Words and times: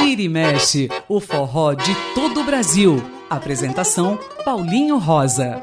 Vira 0.00 0.22
e 0.22 0.28
mexe, 0.28 0.88
o 1.08 1.20
forró 1.20 1.74
de 1.74 1.94
todo 2.14 2.40
o 2.40 2.44
Brasil. 2.44 3.02
Apresentação 3.28 4.18
Paulinho 4.44 4.98
Rosa. 4.98 5.60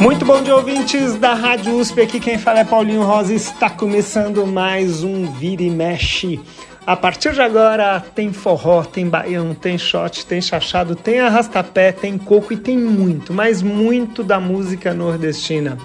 Muito 0.00 0.24
bom 0.24 0.42
dia, 0.42 0.54
ouvintes 0.54 1.16
da 1.16 1.34
Rádio 1.34 1.76
USP. 1.76 2.02
Aqui 2.02 2.20
quem 2.20 2.38
fala 2.38 2.60
é 2.60 2.64
Paulinho 2.64 3.02
Rosa. 3.02 3.34
Está 3.34 3.68
começando 3.68 4.46
mais 4.46 5.02
um 5.02 5.26
Vira 5.32 5.62
e 5.62 5.70
Mexe. 5.70 6.40
A 6.86 6.94
partir 6.94 7.32
de 7.32 7.40
agora 7.40 7.98
tem 8.14 8.32
forró, 8.32 8.84
tem 8.84 9.08
baião, 9.08 9.54
tem 9.54 9.76
shot, 9.76 10.24
tem 10.24 10.40
chachado, 10.40 10.94
tem 10.94 11.18
arrastapé, 11.18 11.90
tem 11.90 12.16
coco 12.16 12.52
e 12.52 12.56
tem 12.56 12.78
muito, 12.78 13.32
mas 13.32 13.60
muito 13.60 14.22
da 14.22 14.38
música 14.38 14.94
nordestina. 14.94 15.76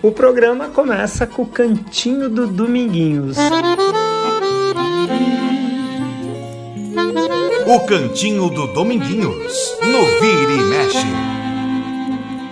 O 0.00 0.12
programa 0.12 0.68
começa 0.68 1.26
com 1.26 1.42
o 1.42 1.46
Cantinho 1.46 2.28
do 2.28 2.46
Dominguinhos. 2.46 3.36
O 7.66 7.80
Cantinho 7.80 8.48
do 8.48 8.68
Dominguinhos, 8.68 9.76
no 9.82 10.06
Vira 10.20 10.52
e 10.52 10.62
Mexe. 10.62 11.06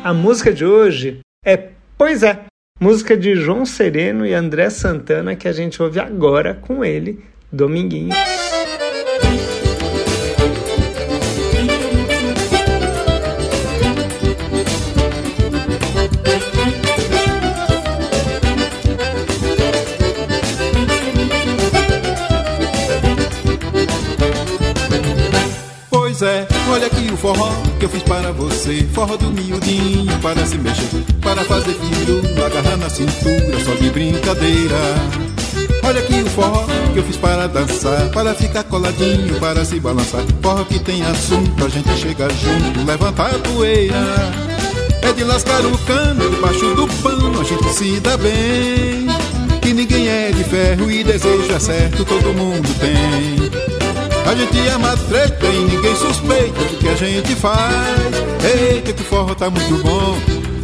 A 0.03 0.13
música 0.13 0.53
de 0.53 0.65
hoje 0.65 1.21
é 1.45 1.69
Pois 1.97 2.25
é, 2.25 2.47
música 2.81 3.17
de 3.17 3.37
João 3.37 3.65
Sereno 3.65 4.27
e 4.27 4.35
André 4.35 4.69
Santana 4.69 5.37
que 5.37 5.47
a 5.47 5.53
gente 5.53 5.81
ouve 5.81 6.01
agora 6.01 6.53
com 6.53 6.85
ele, 6.85 7.25
Dominguinhos. 7.53 8.17
Olha 26.69 26.87
aqui 26.87 27.09
o 27.13 27.17
forró 27.17 27.53
que 27.79 27.85
eu 27.85 27.89
fiz 27.89 28.03
para 28.03 28.33
você. 28.33 28.87
Forró 28.93 29.17
do 29.17 29.31
miudinho 29.31 30.19
para 30.21 30.45
se 30.45 30.59
mexer, 30.59 31.05
para 31.21 31.45
fazer 31.45 31.75
filho, 31.75 32.21
agarrar 32.45 32.77
na 32.77 32.91
cintura, 32.91 33.65
só 33.65 33.75
de 33.75 33.91
brincadeira. 33.91 34.77
Olha 35.85 36.01
aqui 36.01 36.21
o 36.23 36.27
forró 36.27 36.67
que 36.93 36.99
eu 36.99 37.05
fiz 37.05 37.17
para 37.17 37.47
dançar, 37.47 38.09
para 38.11 38.35
ficar 38.35 38.65
coladinho, 38.65 39.39
para 39.39 39.65
se 39.65 39.79
balançar. 39.79 40.23
Forró 40.43 40.65
que 40.65 40.81
tem 40.81 41.03
assunto, 41.05 41.65
a 41.65 41.69
gente 41.69 41.97
chega 41.97 42.29
junto, 42.31 42.85
levantar 42.85 43.33
a 43.33 43.39
poeira. 43.39 43.95
É 45.03 45.13
de 45.13 45.23
lascar 45.23 45.65
o 45.65 45.79
cano 45.79 46.29
debaixo 46.29 46.75
do 46.75 46.89
pano, 47.03 47.41
a 47.41 47.45
gente 47.45 47.73
se 47.73 48.01
dá 48.01 48.17
bem. 48.17 49.07
Que 49.63 49.73
ninguém 49.73 50.09
é 50.09 50.33
de 50.33 50.43
ferro 50.43 50.91
e 50.91 51.05
desejo 51.05 51.53
é 51.53 51.59
certo, 51.61 52.05
todo 52.05 52.35
mundo 52.35 52.69
tem. 52.81 53.86
A 54.27 54.35
gente 54.35 54.69
ama 54.71 54.97
treta 55.09 55.47
e 55.47 55.59
ninguém 55.61 55.95
suspeita 55.95 56.61
do 56.65 56.77
que 56.79 56.89
a 56.89 56.97
gente 56.97 57.37
faz. 57.37 57.73
Eita, 58.43 58.93
que 58.93 59.05
forró 59.05 59.33
tá 59.37 59.49
muito 59.49 59.81
bom. 59.85 60.19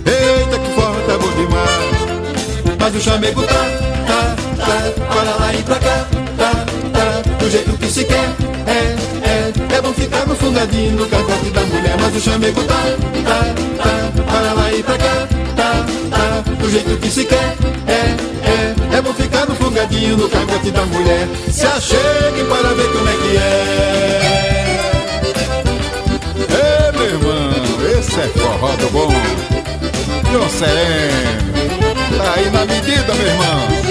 Eita, 0.05 0.59
que 0.59 0.75
forró 0.75 1.01
tá 1.07 1.17
bom 1.17 1.31
demais. 1.31 2.77
Mas 2.81 2.97
o 2.97 3.01
chamego 3.01 3.41
tá, 3.45 3.65
tá, 4.05 4.37
tá, 4.57 5.15
para 5.15 5.37
lá 5.37 5.55
e 5.55 5.63
pra 5.63 5.77
cá, 5.77 6.07
tá, 6.37 6.67
tá, 6.93 7.37
do 7.39 7.49
jeito 7.49 7.79
que 7.79 7.87
se 7.87 8.05
quer. 8.05 8.35
É, 8.67 8.97
é, 9.29 9.77
é 9.77 9.81
bom 9.81 9.93
ficar 9.93 10.27
no 10.27 10.35
fungadinho 10.35 10.97
no 10.97 11.07
cangote 11.07 11.51
da 11.51 11.61
mulher. 11.61 11.97
Mas 12.01 12.17
o 12.17 12.21
chamego 12.21 12.65
tá, 12.65 12.83
tá, 13.25 13.55
tá, 13.81 14.23
para 14.25 14.53
lá 14.55 14.73
e 14.73 14.83
pra 14.83 14.99
cá, 14.99 15.29
do 16.61 16.71
jeito 16.71 16.97
que 16.99 17.11
se 17.11 17.25
quer. 17.25 17.57
É, 17.87 18.95
é, 18.95 18.97
é 18.99 19.03
bom 19.03 19.13
ficar 19.15 19.47
no 19.47 19.55
fungadinho 19.55 20.17
no 20.17 20.29
cangote 20.29 20.71
da 20.71 20.85
mulher. 20.87 21.29
Se 21.51 21.67
achegue 21.67 22.45
para 22.49 22.69
ver 22.75 22.93
como 22.93 23.09
é 23.09 23.13
que 23.13 23.37
é. 23.37 24.53
Ei, 26.51 26.93
meu 26.93 27.07
irmão, 27.07 27.99
esse 27.99 28.21
é 28.21 28.29
forró 28.29 28.77
do 28.77 28.91
bom. 28.91 29.13
João 30.31 30.49
Sereno, 30.49 31.95
tá 32.17 32.35
aí 32.37 32.51
na 32.51 32.65
medida, 32.65 33.15
meu 33.15 33.27
irmão. 33.27 33.82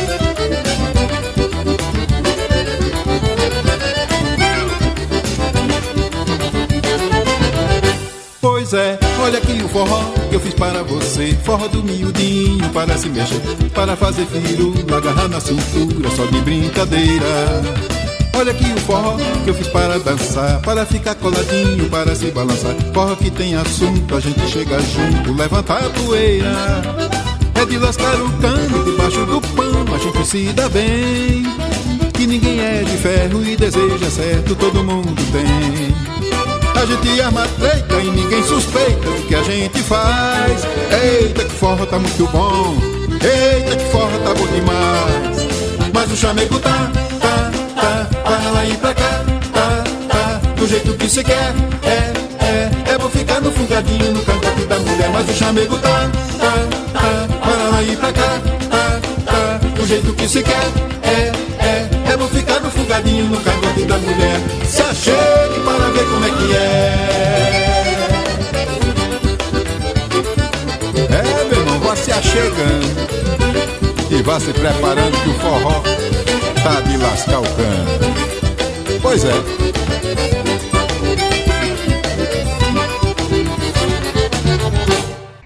Olha 9.31 9.39
aqui 9.39 9.63
o 9.63 9.69
forró 9.69 10.03
que 10.29 10.35
eu 10.35 10.39
fiz 10.41 10.53
para 10.53 10.83
você. 10.83 11.33
Forró 11.45 11.67
do 11.69 11.81
miudinho 11.81 12.67
para 12.69 12.97
se 12.97 13.07
mexer, 13.07 13.39
para 13.73 13.95
fazer 13.95 14.25
filho, 14.25 14.73
agarrar 14.93 15.29
na 15.29 15.39
cintura, 15.39 16.09
só 16.11 16.25
de 16.25 16.41
brincadeira. 16.41 17.61
Olha 18.35 18.51
aqui 18.51 18.65
o 18.73 18.79
forró 18.81 19.15
que 19.43 19.49
eu 19.49 19.53
fiz 19.53 19.67
para 19.69 19.99
dançar, 19.99 20.59
para 20.61 20.85
ficar 20.85 21.15
coladinho, 21.15 21.89
para 21.89 22.13
se 22.13 22.25
balançar. 22.31 22.75
Forró 22.93 23.15
que 23.15 23.31
tem 23.31 23.55
assunto, 23.55 24.15
a 24.15 24.19
gente 24.19 24.45
chega 24.49 24.77
junto, 24.79 25.33
levantar 25.33 25.85
a 25.85 25.89
poeira. 25.89 26.81
É 27.55 27.65
de 27.65 27.77
lascar 27.77 28.15
o 28.21 28.29
cano 28.41 28.83
debaixo 28.83 29.25
do 29.25 29.39
pano, 29.55 29.95
a 29.95 29.97
gente 29.97 30.27
se 30.27 30.45
dá 30.47 30.67
bem. 30.67 31.43
Que 32.13 32.27
ninguém 32.27 32.59
é 32.59 32.83
de 32.83 32.97
ferro 32.97 33.45
e 33.45 33.55
deseja 33.55 34.09
certo, 34.09 34.55
todo 34.55 34.83
mundo 34.83 35.15
tem. 35.31 36.00
A 36.81 36.85
gente 36.87 37.21
arma 37.21 37.47
treta 37.59 37.93
e 38.01 38.09
ninguém 38.09 38.41
suspeita 38.41 39.07
do 39.07 39.27
que 39.27 39.35
a 39.35 39.43
gente 39.43 39.83
faz. 39.83 40.63
Eita, 40.89 41.43
que 41.45 41.51
forró 41.51 41.85
tá 41.85 41.99
muito 41.99 42.27
bom. 42.29 42.75
Eita, 43.21 43.75
que 43.75 43.85
forró 43.91 44.17
tá 44.23 44.33
bom 44.33 44.47
demais. 44.47 45.47
Mas 45.93 46.11
o 46.11 46.15
chamego 46.15 46.57
tá, 46.57 46.91
tá, 47.19 47.51
tá, 47.75 48.09
para 48.23 48.49
lá 48.49 48.65
e 48.65 48.75
pra 48.77 48.95
cá, 48.95 49.23
tá, 49.53 49.83
tá, 50.09 50.41
do 50.55 50.67
jeito 50.67 50.95
que 50.95 51.07
se 51.07 51.23
quer. 51.23 51.53
É, 51.83 52.43
é, 52.43 52.93
é 52.93 52.97
bom 52.97 53.09
ficar 53.09 53.39
no 53.41 53.51
fungadinho 53.51 54.13
no 54.13 54.23
cangote 54.23 54.65
da 54.65 54.79
mulher. 54.79 55.09
Mas 55.13 55.29
o 55.29 55.33
chamego 55.33 55.77
tá, 55.77 56.09
tá, 56.39 56.53
tá, 56.93 57.27
para 57.41 57.69
lá 57.69 57.83
e 57.83 57.95
pra 57.95 58.11
cá, 58.11 58.41
tá, 58.71 58.99
tá, 59.23 59.67
do 59.75 59.85
jeito 59.85 60.11
que 60.13 60.27
se 60.27 60.41
quer. 60.41 60.71
É, 61.03 61.50
ficar 62.91 63.01
no 63.03 63.39
cangote 63.41 63.85
da 63.85 63.97
mulher. 63.97 64.39
Se 64.65 64.81
achegue 64.81 65.59
para 65.63 65.89
ver 65.91 66.05
como 66.05 66.25
é 66.25 66.29
que 66.29 66.55
é. 66.55 67.11
É, 71.09 71.43
meu 71.45 71.59
irmão, 71.59 71.79
vá 71.79 71.95
se 71.95 72.11
achegando 72.11 72.85
e 74.09 74.21
vá 74.21 74.39
se 74.39 74.51
preparando 74.51 75.17
que 75.23 75.29
o 75.29 75.33
forró 75.35 75.81
tá 76.63 76.81
de 76.81 76.97
lascar 76.97 77.39
o 77.39 77.43
cano. 77.43 77.85
Pois 79.01 79.23
é. 79.23 79.31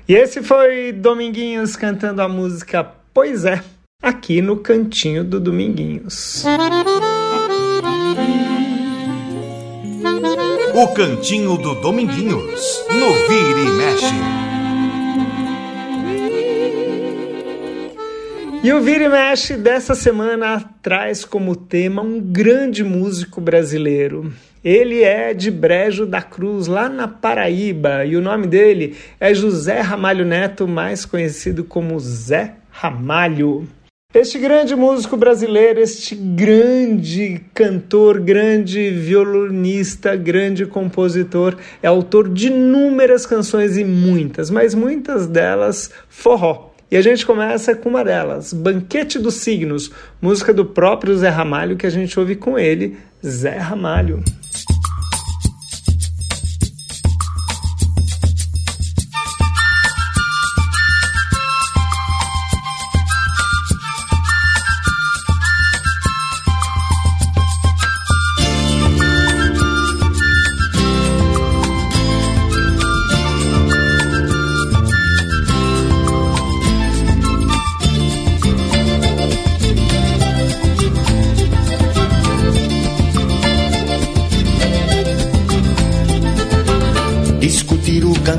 E 0.08 0.14
esse 0.14 0.42
foi 0.42 0.92
Dominguinhos 0.92 1.76
cantando 1.76 2.22
a 2.22 2.28
música 2.28 2.92
Pois 3.12 3.44
é, 3.44 3.64
aqui 4.02 4.42
no 4.42 4.58
cantinho 4.58 5.24
do 5.24 5.40
Dominguinhos. 5.40 6.44
O 10.78 10.90
Cantinho 10.90 11.58
do 11.58 11.74
Dominguinhos, 11.76 12.86
no 12.90 13.14
Vira 13.30 13.62
e 13.62 13.72
Mexe. 13.78 14.14
E 18.62 18.74
o 18.74 18.82
Vira 18.82 19.06
e 19.06 19.08
Mexe 19.08 19.56
dessa 19.56 19.96
semana 19.96 20.70
traz 20.82 21.24
como 21.24 21.56
tema 21.56 22.02
um 22.02 22.20
grande 22.20 22.84
músico 22.84 23.40
brasileiro. 23.40 24.34
Ele 24.62 25.02
é 25.02 25.34
de 25.34 25.50
Brejo 25.50 26.06
da 26.06 26.22
Cruz, 26.22 26.68
lá 26.68 26.90
na 26.90 27.08
Paraíba, 27.08 28.04
e 28.04 28.18
o 28.18 28.22
nome 28.22 28.46
dele 28.46 28.98
é 29.18 29.34
José 29.34 29.80
Ramalho 29.80 30.26
Neto, 30.26 30.68
mais 30.68 31.06
conhecido 31.06 31.64
como 31.64 31.98
Zé 32.02 32.56
Ramalho. 32.70 33.66
Este 34.16 34.40
grande 34.40 34.78
músico 34.78 35.18
brasileiro, 35.18 35.82
este 35.82 36.16
grande 36.16 37.42
cantor, 37.54 38.22
grande 38.22 38.90
violonista, 38.90 40.16
grande 40.16 40.66
compositor, 40.66 41.58
é 41.84 41.88
autor 41.88 42.30
de 42.30 42.48
inúmeras 42.48 43.26
canções 43.26 43.76
e 43.76 43.84
muitas, 43.84 44.50
mas 44.50 44.74
muitas 44.74 45.28
delas 45.28 45.92
forró. 46.08 46.72
E 46.90 46.96
a 46.96 47.02
gente 47.02 47.26
começa 47.26 47.76
com 47.76 47.90
uma 47.90 48.06
delas, 48.06 48.54
Banquete 48.54 49.20
dos 49.20 49.34
Signos, 49.34 49.92
música 50.22 50.54
do 50.54 50.64
próprio 50.64 51.18
Zé 51.18 51.28
Ramalho 51.28 51.76
que 51.76 51.86
a 51.86 51.90
gente 51.90 52.18
ouve 52.18 52.38
com 52.38 52.58
ele, 52.58 52.96
Zé 53.22 53.58
Ramalho. 53.58 54.24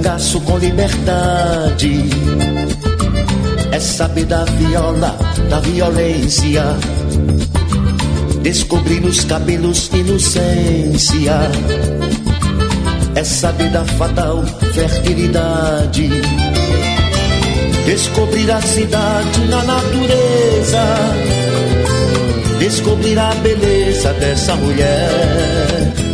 Cangaço 0.06 0.40
com 0.42 0.56
liberdade. 0.58 2.04
É 3.72 3.80
saber 3.80 4.24
da 4.24 4.44
viola, 4.44 5.18
da 5.50 5.58
violência. 5.60 6.62
Descobrir 8.40 9.00
nos 9.00 9.24
cabelos 9.24 9.90
inocência. 9.92 11.50
É 13.16 13.24
saber 13.24 13.68
da 13.70 13.84
fatal 13.84 14.44
fertilidade. 14.72 16.08
Descobrir 17.84 18.50
a 18.50 18.60
cidade 18.60 19.40
na 19.48 19.64
natureza. 19.64 20.84
Descobrir 22.60 23.18
a 23.18 23.34
beleza 23.34 24.12
dessa 24.14 24.54
mulher. 24.54 26.05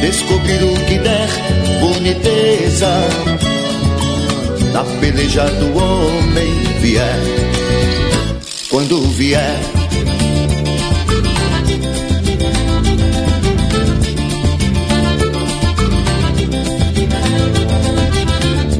Descobrir 0.00 0.62
o 0.62 0.74
que 0.86 0.98
der 0.98 1.28
boniteza. 1.80 2.88
Na 4.72 4.84
peleja 5.00 5.44
do 5.44 5.76
homem 5.76 6.52
vier. 6.80 7.18
Quando 8.70 9.00
vier. 9.10 9.58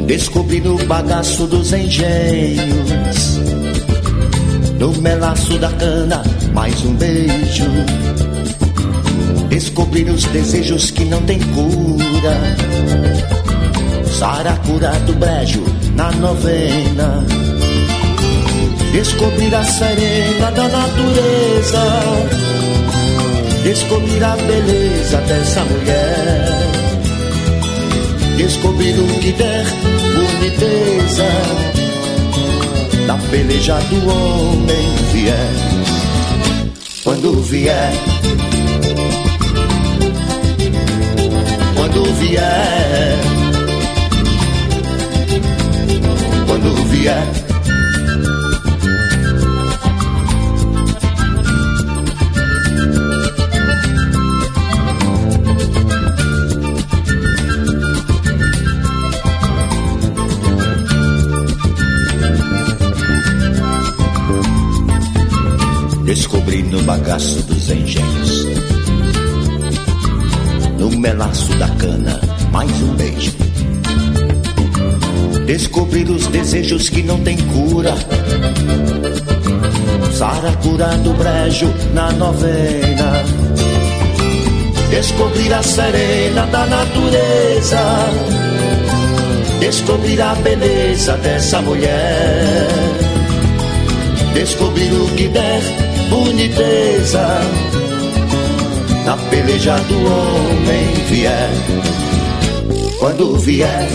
Descobri 0.06 0.60
no 0.60 0.78
bagaço 0.86 1.46
dos 1.46 1.72
engenhos, 1.72 3.38
no 4.78 4.92
melaço 5.02 5.58
da 5.58 5.70
cana, 5.72 6.22
mais 6.54 6.82
um 6.84 6.94
beijo. 6.94 7.66
Descobrir 9.58 10.08
os 10.08 10.24
desejos 10.26 10.92
que 10.92 11.04
não 11.04 11.20
tem 11.22 11.40
cura. 11.40 12.38
Saracura 14.16 14.92
do 15.04 15.14
brejo 15.14 15.64
na 15.96 16.12
novena. 16.12 17.26
Descobrir 18.92 19.52
a 19.52 19.64
serena 19.64 20.52
da 20.52 20.68
natureza. 20.68 21.82
Descobrir 23.64 24.22
a 24.22 24.36
beleza 24.36 25.16
dessa 25.22 25.64
mulher. 25.64 26.48
Descobrir 28.36 28.96
o 28.96 29.06
que 29.18 29.32
der 29.32 29.64
boniteza. 30.14 31.28
Da 33.08 33.18
peleja 33.28 33.74
do 33.90 34.08
homem 34.08 34.94
vier. 35.12 35.50
Quando 37.02 37.42
vier. 37.42 38.17
Quando 41.88 42.04
vier. 42.16 43.18
Quando 46.46 46.74
vier. 46.90 47.28
Descobri 66.04 66.62
no 66.64 66.82
bagaço 66.82 67.42
dos 67.44 67.70
engenhos, 67.70 68.17
melaço 70.98 71.56
da 71.58 71.68
cana, 71.68 72.20
mais 72.50 72.70
um 72.82 72.94
beijo. 72.94 73.32
Descobrir 75.46 76.10
os 76.10 76.26
desejos 76.26 76.88
que 76.88 77.02
não 77.02 77.20
tem 77.20 77.36
cura. 77.36 77.94
Saracura 80.12 80.88
do 80.98 81.12
brejo 81.14 81.72
na 81.94 82.10
novena. 82.12 83.24
Descobrir 84.90 85.54
a 85.54 85.62
serena 85.62 86.46
da 86.46 86.66
natureza. 86.66 87.80
Descobrir 89.60 90.20
a 90.20 90.34
beleza 90.34 91.16
dessa 91.18 91.62
mulher. 91.62 92.68
Descobrir 94.34 94.92
o 94.92 95.06
que 95.14 95.28
der 95.28 95.62
boniteza. 96.10 97.77
Na 99.04 99.16
peleja 99.30 99.76
do 99.88 99.96
homem 99.96 100.94
vier. 101.08 101.50
Quando 102.98 103.36
vier. 103.38 103.88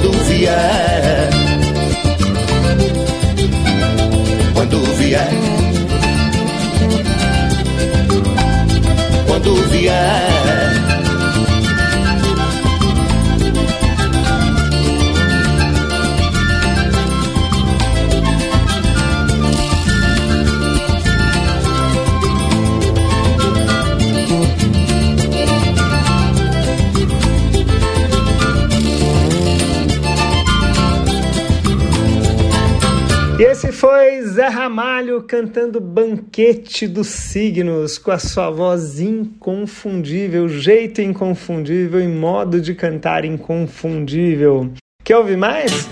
quando 0.00 0.12
vier. 0.24 1.30
Quando 4.54 4.78
vier. 4.94 5.30
Quando 9.26 9.54
vier. 9.70 10.86
E 10.86 10.89
Zé 34.40 34.48
Ramalho 34.48 35.22
cantando 35.24 35.78
Banquete 35.82 36.88
dos 36.88 37.08
Signos, 37.08 37.98
com 37.98 38.10
a 38.10 38.18
sua 38.18 38.48
voz 38.48 38.98
inconfundível, 38.98 40.48
jeito 40.48 41.02
inconfundível 41.02 42.00
e 42.00 42.08
modo 42.08 42.58
de 42.58 42.74
cantar 42.74 43.26
inconfundível. 43.26 44.72
Quer 45.04 45.18
ouvir 45.18 45.36
mais? 45.36 45.86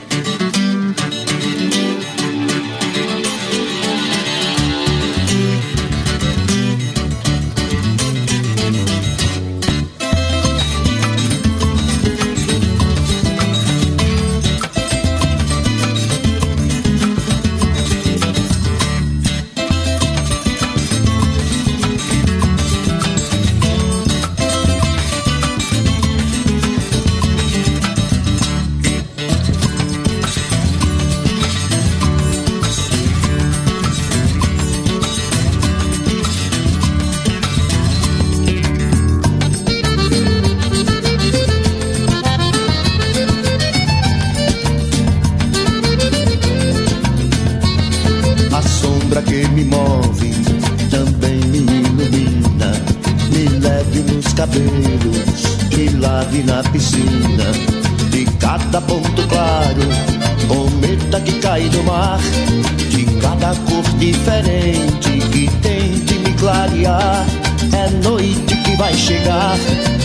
Chegar, 69.08 69.56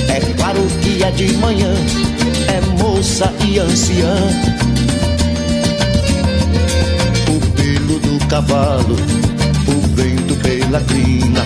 é 0.07 0.19
claro 0.37 0.65
que 0.81 1.03
é 1.03 1.11
de 1.11 1.33
manhã. 1.33 1.73
É 2.47 2.61
moça 2.81 3.33
e 3.45 3.59
anciã. 3.59 4.15
O 7.27 7.51
pelo 7.51 7.99
do 7.99 8.25
cavalo, 8.27 8.95
o 9.67 9.95
vento 9.95 10.35
pela 10.35 10.79
crina, 10.81 11.45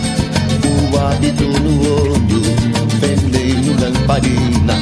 o 0.70 0.98
hábito 1.00 1.46
no 1.46 2.04
olho, 2.04 2.42
veneno 3.02 3.74
lamparina. 3.82 4.76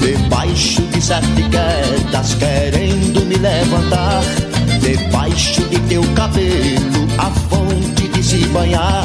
Debaixo 0.00 0.80
de 0.92 1.02
sete 1.02 1.42
quedas, 1.50 2.34
querendo 2.34 3.26
me 3.26 3.36
levantar. 3.36 4.22
Debaixo 4.80 5.60
de 5.68 5.78
teu 5.80 6.02
cabelo, 6.14 7.06
a 7.18 7.30
fonte 7.50 8.08
de 8.08 8.22
se 8.22 8.38
banhar. 8.46 9.04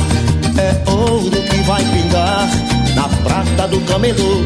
É 0.58 0.89
ouro 0.89 1.41
que 1.50 1.58
vai 1.63 1.84
pingar 1.84 2.81
na 2.95 3.07
prata 3.24 3.67
do 3.67 3.79
camelô. 3.81 4.43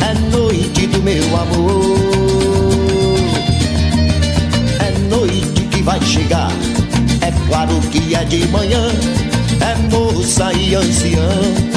É 0.00 0.14
noite 0.36 0.86
do 0.86 1.02
meu 1.02 1.24
amor. 1.36 3.16
É 4.80 4.98
noite 5.08 5.62
que 5.70 5.82
vai 5.82 6.00
chegar. 6.02 6.52
É 7.20 7.32
claro 7.48 7.80
que 7.90 8.14
é 8.14 8.24
de 8.24 8.46
manhã. 8.48 8.88
É 9.60 9.74
moça 9.90 10.52
e 10.52 10.74
anciã 10.74 11.73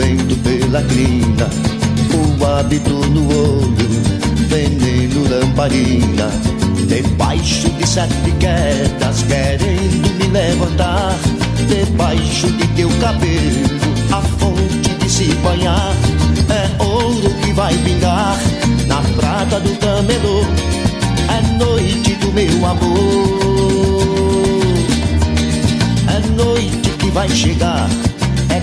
vento 0.00 0.34
pela 0.36 0.82
crina, 0.84 1.46
o 2.14 2.44
hábito 2.44 2.90
no 3.10 3.28
olho, 3.28 3.88
veneno 4.48 5.28
lamparina. 5.28 6.30
Debaixo 6.88 7.68
de 7.70 7.86
sete 7.86 8.32
quedas 8.40 9.22
querendo 9.24 10.08
me 10.18 10.26
levantar, 10.28 11.14
debaixo 11.68 12.50
de 12.52 12.66
teu 12.68 12.88
cabelo 12.98 13.66
a 14.10 14.22
fonte 14.22 14.88
de 14.98 15.10
se 15.10 15.34
banhar. 15.44 15.92
É 16.48 16.82
ouro 16.82 17.30
que 17.42 17.52
vai 17.52 17.76
pingar 17.78 18.38
na 18.86 19.02
prata 19.16 19.60
do 19.60 19.76
camelô. 19.78 20.44
É 21.28 21.42
noite 21.62 22.14
do 22.16 22.32
meu 22.32 22.66
amor, 22.66 22.98
é 26.08 26.42
noite 26.42 26.90
que 26.98 27.10
vai 27.10 27.28
chegar. 27.28 27.88
E 28.50 28.60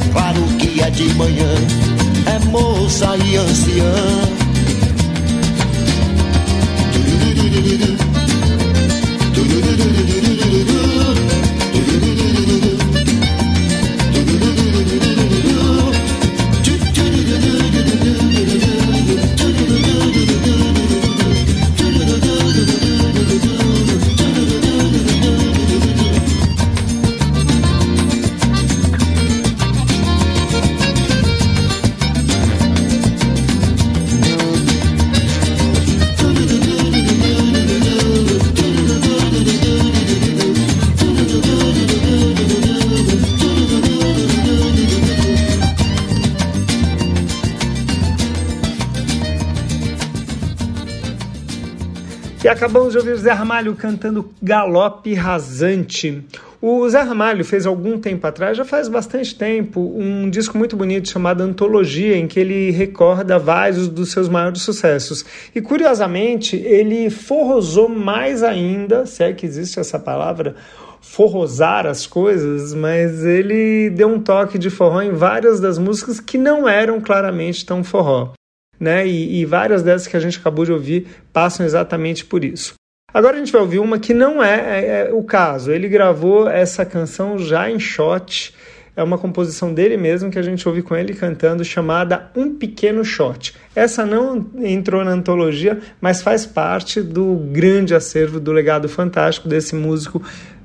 acabamos 52.58 52.92
de 52.92 52.98
ouvir 52.98 53.12
o 53.12 53.18
Zé 53.18 53.32
Ramalho 53.32 53.76
cantando 53.76 54.32
Galope 54.42 55.14
Rasante. 55.14 56.26
O 56.60 56.90
Zé 56.90 57.02
Ramalho 57.02 57.46
fez 57.46 57.68
algum 57.68 58.00
tempo 58.00 58.26
atrás, 58.26 58.58
já 58.58 58.66
faz 58.66 58.88
bastante 58.88 59.36
tempo, 59.36 59.80
um 59.96 60.28
disco 60.28 60.58
muito 60.58 60.76
bonito 60.76 61.08
chamado 61.08 61.44
Antologia, 61.44 62.18
em 62.18 62.26
que 62.26 62.40
ele 62.40 62.72
recorda 62.72 63.38
vários 63.38 63.88
dos 63.88 64.12
seus 64.12 64.28
maiores 64.28 64.64
sucessos. 64.64 65.24
E 65.54 65.62
curiosamente, 65.62 66.56
ele 66.56 67.12
forrosou 67.12 67.88
mais 67.88 68.42
ainda, 68.42 69.06
se 69.06 69.24
é 69.24 69.32
que 69.34 69.46
existe 69.46 69.80
essa 69.80 70.00
palavra, 70.00 70.56
forrosar 71.00 71.86
as 71.86 72.08
coisas, 72.08 72.74
mas 72.74 73.24
ele 73.24 73.92
deu 73.92 74.08
um 74.08 74.20
toque 74.20 74.58
de 74.58 74.72
forró 74.72 75.04
em 75.04 75.12
várias 75.12 75.60
das 75.60 75.78
músicas 75.78 76.20
que 76.20 76.40
não 76.40 76.68
eram 76.68 77.00
claramente 77.00 77.64
tão 77.64 77.84
forró 77.84 78.34
né? 78.80 79.08
E, 79.08 79.40
e 79.40 79.46
várias 79.46 79.84
dessas 79.84 80.08
que 80.08 80.18
a 80.18 80.20
gente 80.20 80.40
acabou 80.40 80.66
de 80.66 80.72
ouvir 80.72 81.08
passam 81.32 81.66
exatamente 81.66 82.26
por 82.26 82.44
isso. 82.44 82.74
Agora 83.14 83.36
a 83.36 83.40
gente 83.40 83.52
vai 83.52 83.62
ouvir 83.62 83.80
uma 83.80 83.98
que 83.98 84.14
não 84.14 84.44
é, 84.44 84.56
é, 84.56 85.10
é, 85.10 85.14
o 85.14 85.24
caso. 85.24 85.72
Ele 85.72 85.88
gravou 85.88 86.50
essa 86.50 86.86
canção 86.86 87.38
já 87.40 87.70
em 87.70 87.80
shot. 87.80 88.54
É 88.96 89.04
uma 89.04 89.18
composição 89.18 89.74
dele 89.74 89.96
mesmo 89.96 90.30
que 90.30 90.40
a 90.40 90.42
gente 90.42 90.68
ouve 90.68 90.82
com 90.82 90.96
ele 90.96 91.14
cantando, 91.14 91.64
chamada 91.64 92.32
Um 92.36 92.56
Pequeno 92.56 93.06
Shot. 93.06 93.54
Essa 93.76 94.06
não 94.06 94.44
entrou 94.60 95.06
na 95.06 95.12
antologia, 95.12 95.80
mas 96.02 96.22
faz 96.22 96.48
parte 96.48 97.02
do 97.02 97.36
grande 97.52 97.94
acervo 97.94 98.40
do 98.40 98.52
legado 98.52 98.90
fantástico 98.90 99.48
desse 99.48 99.76
músico 99.76 100.22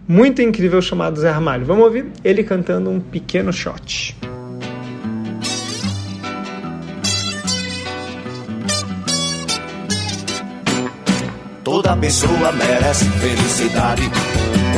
muito 0.09 0.43
incrível 0.43 0.81
chamado 0.81 1.21
Zé 1.21 1.31
Ramalho. 1.31 1.65
Vamos 1.65 1.85
ouvir 1.85 2.07
ele 2.25 2.43
cantando 2.43 2.91
Um 2.91 3.01
Pequeno 3.01 3.53
Shot. 3.53 4.17
Toda 11.93 12.01
pessoa 12.01 12.53
merece 12.53 13.05
felicidade, 13.05 14.11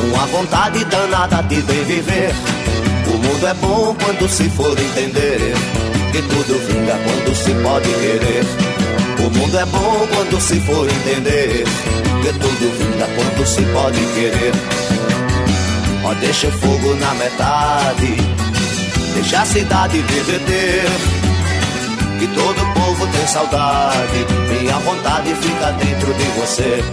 uma 0.02 0.26
vontade 0.26 0.84
danada 0.86 1.42
de 1.44 1.62
bem 1.62 1.84
viver. 1.84 2.34
O 3.06 3.18
mundo 3.18 3.46
é 3.46 3.54
bom 3.54 3.96
quando 4.02 4.28
se 4.28 4.50
for 4.50 4.76
entender 4.76 5.54
que 6.10 6.22
tudo 6.22 6.58
vinga 6.66 6.98
quando 7.04 7.36
se 7.36 7.54
pode 7.62 7.88
querer. 7.88 8.44
O 9.20 9.38
mundo 9.38 9.56
é 9.56 9.64
bom 9.66 10.08
quando 10.12 10.40
se 10.40 10.58
for 10.60 10.88
entender 10.90 11.64
que 12.20 12.32
tudo 12.32 12.78
vinga 12.78 13.06
quando 13.06 13.46
se 13.46 13.62
pode 13.62 14.00
querer. 14.14 14.52
Ó, 16.02 16.14
deixa 16.14 16.48
o 16.48 16.52
fogo 16.52 16.94
na 16.96 17.14
metade, 17.14 18.16
deixa 19.14 19.40
a 19.40 19.46
cidade 19.46 20.02
derreter 20.02 21.23
que 22.18 22.26
todo 22.28 22.74
povo 22.74 23.06
tem 23.08 23.26
saudade. 23.26 24.26
Minha 24.50 24.78
vontade 24.78 25.34
fica 25.34 25.72
dentro 25.72 26.14
de 26.14 26.24
você. 26.40 26.84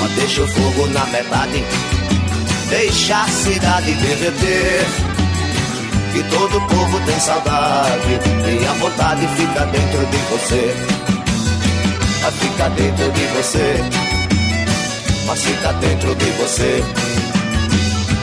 Mas 0.00 0.12
deixa 0.12 0.42
o 0.42 0.48
fogo 0.48 0.86
na 0.88 1.04
metade, 1.06 1.64
deixa 2.68 3.22
a 3.22 3.28
cidade 3.28 3.92
derreter. 3.92 4.86
Que 6.12 6.22
todo 6.24 6.60
povo 6.60 7.00
tem 7.06 7.20
saudade. 7.20 8.20
Minha 8.44 8.72
vontade 8.74 9.26
fica 9.28 9.64
dentro 9.66 10.06
de 10.06 10.16
você. 10.30 10.74
Mas 12.22 12.34
fica 12.34 12.68
dentro 12.70 13.12
de 13.12 13.26
você. 13.34 14.02
Mas 15.26 15.42
fica 15.42 15.72
dentro 15.72 16.14
de 16.14 16.30
você. 16.32 16.84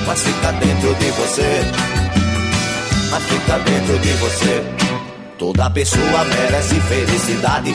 Mas 0.05 0.23
fica 0.23 0.51
dentro 0.51 0.95
de 0.95 1.11
você. 1.11 1.61
Mas 3.11 3.23
fica 3.23 3.59
dentro 3.59 3.99
de 3.99 4.13
você. 4.13 5.08
Toda 5.39 5.69
pessoa 5.69 6.25
merece 6.25 6.75
felicidade, 6.81 7.73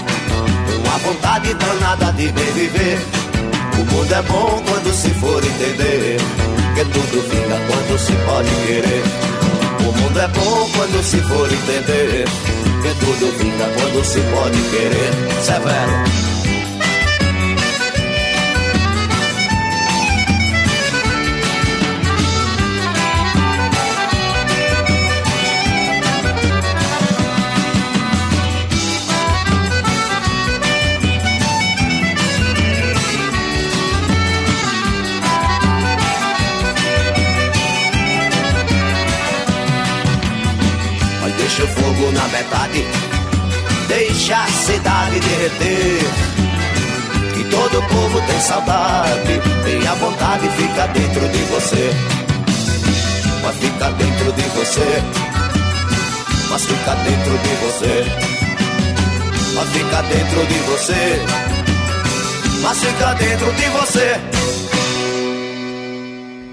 uma 0.77 0.99
vontade 0.99 1.55
danada 1.55 2.13
de 2.13 2.31
bem 2.31 2.53
viver. 2.53 2.99
O 3.73 3.91
mundo 3.91 4.13
é 4.13 4.21
bom 4.21 4.63
quando 4.69 4.93
se 4.93 5.09
for 5.15 5.43
entender, 5.43 6.19
que 6.75 6.85
tudo 6.85 7.23
fica 7.23 7.59
quando 7.67 7.99
se 7.99 8.13
pode 8.27 8.51
querer. 8.67 9.03
O 9.81 9.99
mundo 9.99 10.21
é 10.21 10.29
bom 10.29 10.71
quando 10.77 11.03
se 11.03 11.17
for 11.23 11.51
entender, 11.51 12.25
que 12.83 12.95
tudo 13.03 13.33
fica 13.39 13.65
quando 13.81 14.05
se 14.05 14.21
pode 14.21 14.61
querer. 14.69 15.43
Severo. 15.43 16.34
Derreter. 45.29 45.99
Que 47.35 47.45
todo 47.51 47.83
povo 47.83 48.21
tem 48.27 48.41
saudade, 48.41 49.41
tem 49.65 49.87
a 49.87 49.95
vontade 49.95 50.49
fica 50.51 50.87
dentro 50.89 51.29
de 51.29 51.43
você. 51.45 51.91
mas 53.43 53.57
fica 53.57 53.91
dentro 53.91 54.33
de 54.33 54.43
você. 54.43 55.03
Mas 56.51 56.63
fica 56.63 56.95
dentro 56.95 57.39
de 57.39 57.55
você. 57.65 58.05
Mas 59.55 59.69
fica 59.71 60.03
dentro 60.03 60.47
de 60.47 60.59
você. 60.71 61.23
Mas 62.63 62.79
fica 62.79 63.15
dentro 63.15 63.53
de 63.53 63.69
você. 63.71 64.34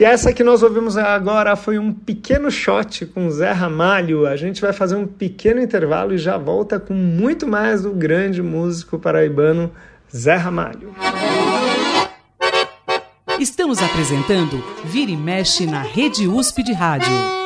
E 0.01 0.03
essa 0.03 0.34
que 0.34 0.43
nós 0.43 0.63
ouvimos 0.63 0.98
agora 0.98 1.55
foi 1.55 1.77
um 1.77 1.93
pequeno 1.93 2.50
shot 2.50 3.05
com 3.05 3.29
Zé 3.29 3.51
Ramalho. 3.51 4.25
A 4.25 4.36
gente 4.36 4.60
vai 4.60 4.74
fazer 4.74 4.96
um 4.96 5.05
pequeno 5.05 5.62
intervalo 5.62 6.15
e 6.15 6.17
já 6.17 6.39
volta 6.39 6.79
com 6.79 6.96
muito 6.96 7.48
mais 7.48 7.84
do 7.84 7.91
grande 7.91 8.41
músico 8.41 8.98
paraibano 8.98 9.72
Zé 10.12 10.38
Ramalho. 10.38 10.96
Estamos 13.39 13.79
apresentando 13.79 14.63
Vira 14.86 15.12
e 15.12 15.15
Mexe 15.15 15.67
na 15.67 15.84
Rede 15.84 16.27
USP 16.27 16.63
de 16.63 16.74
Rádio. 16.74 17.40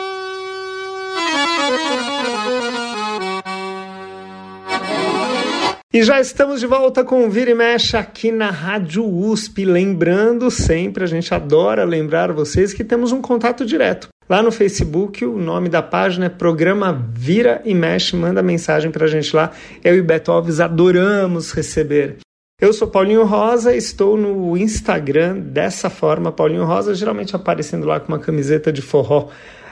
E 5.95 6.03
já 6.03 6.19
estamos 6.19 6.59
de 6.59 6.67
volta 6.67 7.05
com 7.05 7.25
o 7.25 7.29
Vira 7.29 7.51
e 7.51 7.55
Mexe 7.55 7.95
aqui 7.95 8.29
na 8.29 8.49
Rádio 8.49 9.05
USP. 9.05 9.63
Lembrando 9.63 10.51
sempre, 10.51 11.05
a 11.05 11.07
gente 11.07 11.33
adora 11.33 11.85
lembrar 11.85 12.33
vocês 12.33 12.73
que 12.73 12.83
temos 12.83 13.13
um 13.13 13.21
contato 13.21 13.65
direto. 13.65 14.09
Lá 14.27 14.43
no 14.43 14.51
Facebook, 14.51 15.23
o 15.23 15.37
nome 15.37 15.69
da 15.69 15.81
página 15.81 16.25
é 16.25 16.29
Programa 16.29 16.91
Vira 17.13 17.61
e 17.63 17.73
Mexe. 17.73 18.13
Manda 18.13 18.43
mensagem 18.43 18.91
para 18.91 19.05
a 19.05 19.07
gente 19.07 19.33
lá. 19.33 19.53
Eu 19.81 19.95
e 19.95 20.01
Beto 20.01 20.33
Alves 20.33 20.59
adoramos 20.59 21.53
receber. 21.53 22.17
Eu 22.59 22.73
sou 22.73 22.89
Paulinho 22.89 23.23
Rosa, 23.23 23.73
estou 23.73 24.17
no 24.17 24.57
Instagram 24.57 25.39
dessa 25.39 25.89
forma, 25.89 26.29
Paulinho 26.29 26.65
Rosa, 26.65 26.93
geralmente 26.93 27.37
aparecendo 27.37 27.85
lá 27.85 28.01
com 28.01 28.11
uma 28.11 28.19
camiseta 28.19 28.69
de 28.69 28.81
forró 28.81 29.29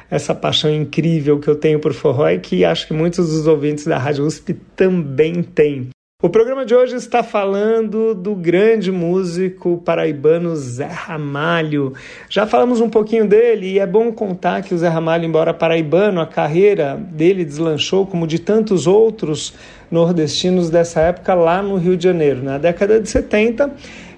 essa 0.10 0.34
paixão 0.34 0.74
incrível 0.74 1.40
que 1.40 1.50
eu 1.50 1.56
tenho 1.56 1.80
por 1.80 1.92
forró 1.92 2.30
e 2.30 2.40
que 2.40 2.64
acho 2.64 2.88
que 2.88 2.94
muitos 2.94 3.30
dos 3.30 3.46
ouvintes 3.48 3.86
da 3.86 3.98
Rádio 3.98 4.26
USP 4.26 4.54
também 4.76 5.44
têm. 5.44 5.90
O 6.26 6.30
programa 6.30 6.66
de 6.66 6.74
hoje 6.74 6.96
está 6.96 7.22
falando 7.22 8.16
do 8.16 8.34
grande 8.34 8.94
músico 8.94 9.82
paraibano 9.84 10.56
Zé 10.56 10.86
Ramalho. 10.86 11.92
Já 12.30 12.48
falamos 12.48 12.80
um 12.80 12.90
pouquinho 12.90 13.28
dele 13.28 13.74
e 13.74 13.78
é 13.78 13.86
bom 13.86 14.10
contar 14.10 14.64
que 14.64 14.74
o 14.74 14.78
Zé 14.78 14.88
Ramalho, 14.88 15.26
embora 15.26 15.54
paraibano, 15.54 16.22
a 16.22 16.26
carreira 16.26 16.96
dele 16.96 17.44
deslanchou 17.44 18.08
como 18.08 18.26
de 18.26 18.40
tantos 18.40 18.88
outros 18.88 19.54
nordestinos 19.92 20.70
dessa 20.70 21.02
época 21.02 21.34
lá 21.34 21.62
no 21.62 21.76
Rio 21.76 21.98
de 21.98 22.06
Janeiro. 22.06 22.42
Na 22.42 22.58
década 22.58 23.02
de 23.02 23.10
70, 23.10 23.70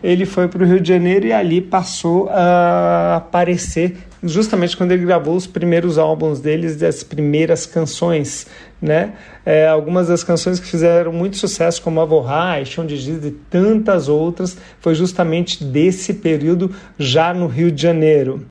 ele 0.06 0.26
foi 0.26 0.48
para 0.48 0.64
o 0.64 0.68
Rio 0.68 0.80
de 0.80 0.88
Janeiro 0.88 1.26
e 1.26 1.34
ali 1.34 1.60
passou 1.60 2.30
a 2.30 3.16
aparecer 3.16 3.98
justamente 4.22 4.78
quando 4.78 4.92
ele 4.92 5.04
gravou 5.04 5.36
os 5.36 5.48
primeiros 5.48 5.98
álbuns 5.98 6.40
deles, 6.40 6.76
das 6.76 7.04
primeiras 7.04 7.66
canções, 7.66 8.46
né? 8.82 9.14
É, 9.46 9.68
algumas 9.68 10.08
das 10.08 10.24
canções 10.24 10.60
que 10.60 10.66
fizeram 10.68 11.12
muito 11.12 11.38
sucesso, 11.38 11.82
como 11.82 12.02
Avorrai, 12.02 12.66
Chão 12.66 12.86
de 12.86 12.98
Giz 12.98 13.24
e 13.26 13.32
tantas 13.32 14.08
outras, 14.08 14.58
foi 14.80 14.94
justamente 14.94 15.64
desse 15.64 16.14
período 16.14 16.72
já 17.00 17.34
no 17.34 17.48
Rio 17.48 17.72
de 17.72 17.82
Janeiro. 17.82 18.46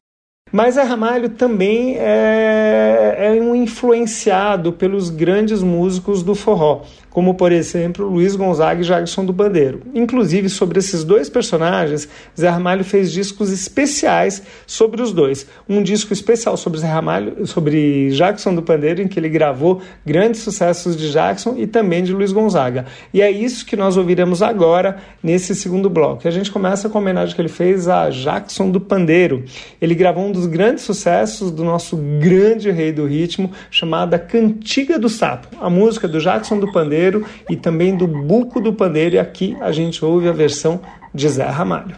Mas 0.53 0.79
a 0.79 0.85
Ramalho 0.85 1.31
também 1.31 1.97
é, 1.99 3.17
é 3.19 3.31
um 3.43 3.55
influenciado 3.57 4.73
pelos 4.73 5.11
grandes 5.11 5.63
músicos 5.63 6.23
do 6.23 6.35
forró 6.35 6.83
como 7.15 7.35
por 7.35 7.53
exemplo 7.53 8.09
Luiz 8.09 8.35
Gonzaga 8.35 8.83
e 8.83 8.85
Jackson 8.85 9.25
do 9.25 9.33
Bandeiro. 9.33 9.83
Inclusive, 9.95 10.49
sobre 10.49 10.81
esses 10.81 11.05
dois 11.05 11.31
personagens, 11.31 12.09
Zé 12.39 12.49
Ramalho 12.49 12.85
fez 12.85 13.13
discos 13.13 13.53
especiais 13.53 14.43
sobre 14.67 15.01
os 15.01 15.13
dois. 15.13 15.47
Um 15.69 15.81
disco 15.81 16.13
especial 16.13 16.57
sobre 16.57 16.81
Zé 16.81 16.89
Ramalho, 16.89 17.47
sobre 17.47 18.11
Jackson 18.11 18.53
do 18.53 18.63
Bandeiro, 18.63 19.01
em 19.01 19.07
que 19.07 19.19
ele 19.19 19.29
gravou 19.29 19.81
grandes 20.05 20.41
sucessos 20.41 20.97
de 20.97 21.13
Jackson 21.13 21.55
e 21.57 21.69
também 21.69 22.03
de 22.03 22.13
Luiz 22.13 22.33
Gonzaga. 22.33 22.87
E 23.13 23.23
é 23.23 23.31
isso 23.31 23.65
que 23.65 23.77
nós 23.77 23.97
ouviremos 23.97 24.43
agora 24.43 24.97
nesse 25.23 25.55
segundo 25.55 25.89
bloco. 25.89 26.27
A 26.27 26.33
gente 26.33 26.51
começa 26.51 26.89
com 26.89 26.99
a 26.99 27.01
homenagem 27.01 27.33
que 27.33 27.41
ele 27.41 27.49
fez 27.49 27.87
a 27.87 28.11
Jackson 28.11 28.71
do 28.71 28.81
Pandeiro. 28.81 29.45
Ele 29.81 29.95
gravou 29.95 30.27
um 30.27 30.33
dos 30.33 30.47
grandes 30.47 30.83
sucessos 30.83 31.53
do 31.53 31.63
nosso 31.63 31.97
grande 32.19 32.73
rei 32.73 32.91
do 32.91 33.07
ritmo, 33.07 33.53
chamada 33.71 34.19
Cantiga 34.19 34.99
do 34.99 35.09
Sapo, 35.09 35.47
a 35.61 35.71
música 35.71 36.09
do 36.09 36.19
Jackson 36.19 36.59
do 36.59 36.73
Pandeiro 36.73 37.04
pandeiro 37.05 37.25
e 37.51 37.57
também 37.57 37.97
do 37.97 38.07
buco 38.07 38.61
do 38.61 38.73
pandeiro, 38.73 39.17
e 39.17 39.19
aqui 39.19 39.57
a 39.61 39.73
gente 39.73 40.05
ouve 40.05 40.29
a 40.29 40.33
versão 40.33 40.81
de 41.15 41.29
Zé 41.29 41.45
Ramalho. 41.45 41.97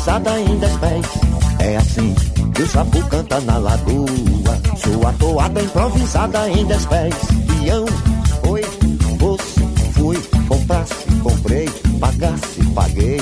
Improvisada 0.00 0.40
em 0.40 0.58
dez 0.58 0.76
pés. 0.76 1.06
É 1.58 1.76
assim 1.76 2.14
que 2.54 2.62
o 2.62 2.66
sapo 2.66 3.02
canta 3.08 3.40
na 3.40 3.58
lagoa. 3.58 4.08
Sua 4.76 5.12
toada 5.18 5.62
improvisada 5.62 6.48
em 6.50 6.64
dez 6.64 6.86
pés. 6.86 7.14
Pião, 7.46 7.84
oi, 8.48 8.62
você, 9.18 9.60
fui, 9.92 10.16
comprasse, 10.48 10.94
comprei, 11.22 11.68
pagasse, 12.00 12.64
paguei. 12.74 13.20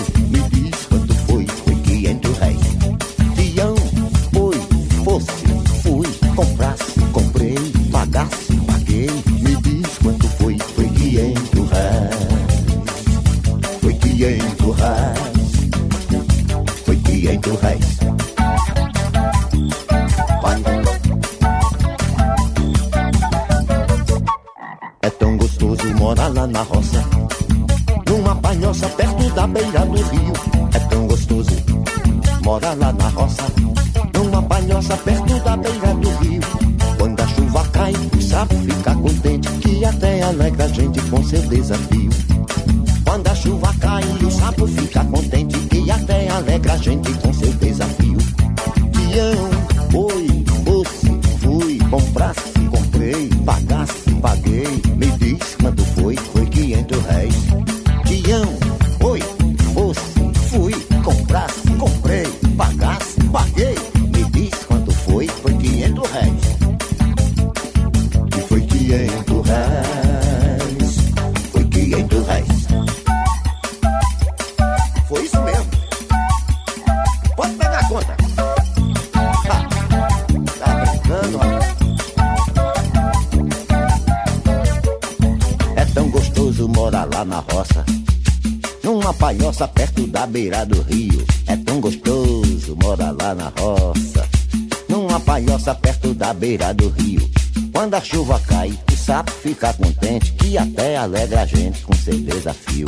Chuva 98.08 98.40
cai, 98.48 98.72
o 98.90 98.96
sapo 98.96 99.30
fica 99.30 99.70
contente 99.74 100.32
que 100.32 100.56
até 100.56 100.96
alegra 100.96 101.42
a 101.42 101.46
gente 101.46 101.82
com 101.82 101.92
seu 101.92 102.18
desafio. 102.18 102.86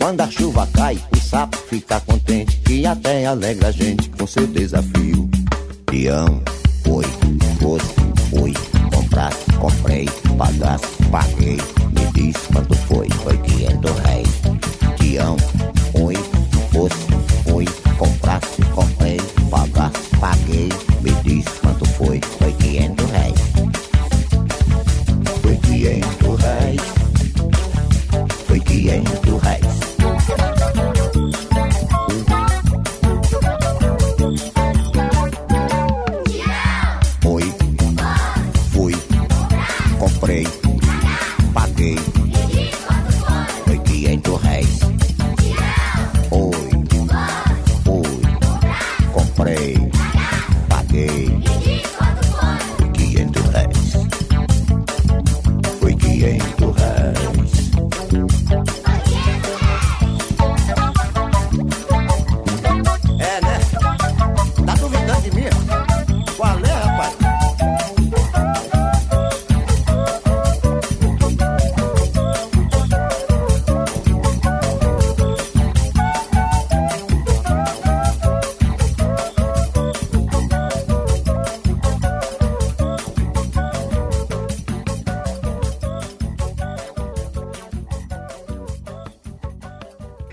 Quando 0.00 0.20
a 0.20 0.28
chuva 0.28 0.68
cai, 0.72 0.98
o 1.12 1.16
sapo 1.16 1.56
fica 1.56 2.00
contente 2.00 2.56
que 2.64 2.84
até 2.84 3.24
alegra 3.24 3.68
a 3.68 3.70
gente 3.70 4.08
com 4.10 4.26
seu 4.26 4.44
desafio. 4.48 5.30
Peão, 5.86 6.42
foi, 6.84 7.04
fosse, 7.60 7.94
fui, 8.28 8.52
comprasse, 8.92 9.44
comprei, 9.60 10.06
pagasse, 10.36 10.86
paguei. 11.08 11.75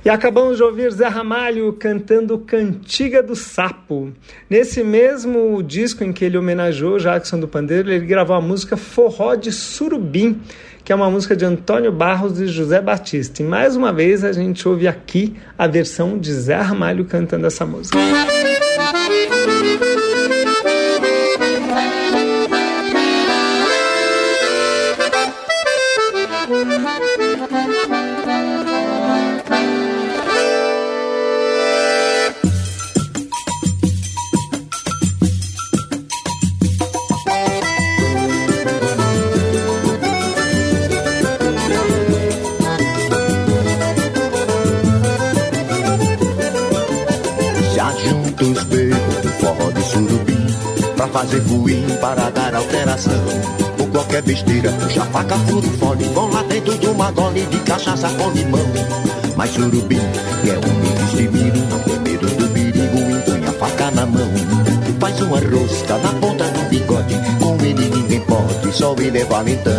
E 0.05 0.09
acabamos 0.09 0.57
de 0.57 0.63
ouvir 0.63 0.91
Zé 0.91 1.07
Ramalho 1.07 1.71
cantando 1.73 2.37
Cantiga 2.37 3.23
do 3.23 3.37
Sapo. 3.37 4.11
Nesse 4.49 4.83
mesmo 4.83 5.63
disco 5.63 6.03
em 6.03 6.11
que 6.11 6.25
ele 6.25 6.37
homenageou 6.37 6.99
Jackson 6.99 7.39
do 7.39 7.47
Pandeiro, 7.47 7.89
ele 7.89 8.05
gravou 8.05 8.35
a 8.35 8.41
música 8.41 8.75
Forró 8.75 9.33
de 9.35 9.49
Surubim, 9.49 10.41
que 10.83 10.91
é 10.91 10.95
uma 10.95 11.09
música 11.09 11.37
de 11.37 11.45
Antônio 11.45 11.89
Barros 11.89 12.37
e 12.41 12.47
José 12.47 12.81
Batista. 12.81 13.41
E 13.41 13.45
mais 13.45 13.77
uma 13.77 13.93
vez 13.93 14.25
a 14.25 14.33
gente 14.33 14.67
ouve 14.67 14.89
aqui 14.89 15.37
a 15.57 15.67
versão 15.67 16.17
de 16.17 16.33
Zé 16.33 16.55
Ramalho 16.55 17.05
cantando 17.05 17.47
essa 17.47 17.65
música. 17.65 17.97
fazer 26.83 27.22
buim 51.41 51.85
para 51.99 52.29
dar 52.29 52.53
alteração. 52.55 53.23
Por 53.77 53.87
qualquer 53.89 54.21
besteira, 54.21 54.71
puxa 54.71 55.05
faca, 55.05 55.35
furo, 55.39 55.69
fole, 55.79 56.05
vão 56.09 56.29
lá 56.31 56.43
dentro 56.43 56.77
de 56.77 56.87
uma 56.87 57.11
gole 57.11 57.45
de 57.45 57.59
cachaça 57.59 58.09
com 58.09 58.29
limão. 58.31 58.65
Mas 59.35 59.49
surubim, 59.51 60.01
que 60.41 60.49
é 60.49 60.57
homem 60.57 60.93
destemido, 60.99 61.59
não 61.69 61.79
tem 61.79 61.99
medo 61.99 62.27
do 62.27 62.47
perigo, 62.49 62.97
empunha 62.97 63.49
a 63.49 63.53
faca 63.53 63.91
na 63.91 64.05
mão. 64.05 64.29
Faz 64.99 65.21
uma 65.21 65.37
rosca 65.39 65.97
na 65.97 66.13
ponta 66.19 66.45
do 66.45 66.69
bigode, 66.69 67.15
com 67.39 67.55
ele 67.65 67.89
ninguém 67.89 68.21
pode, 68.21 68.71
só 68.73 68.95
ele 68.97 69.19
é 69.19 69.25
valentão. 69.25 69.73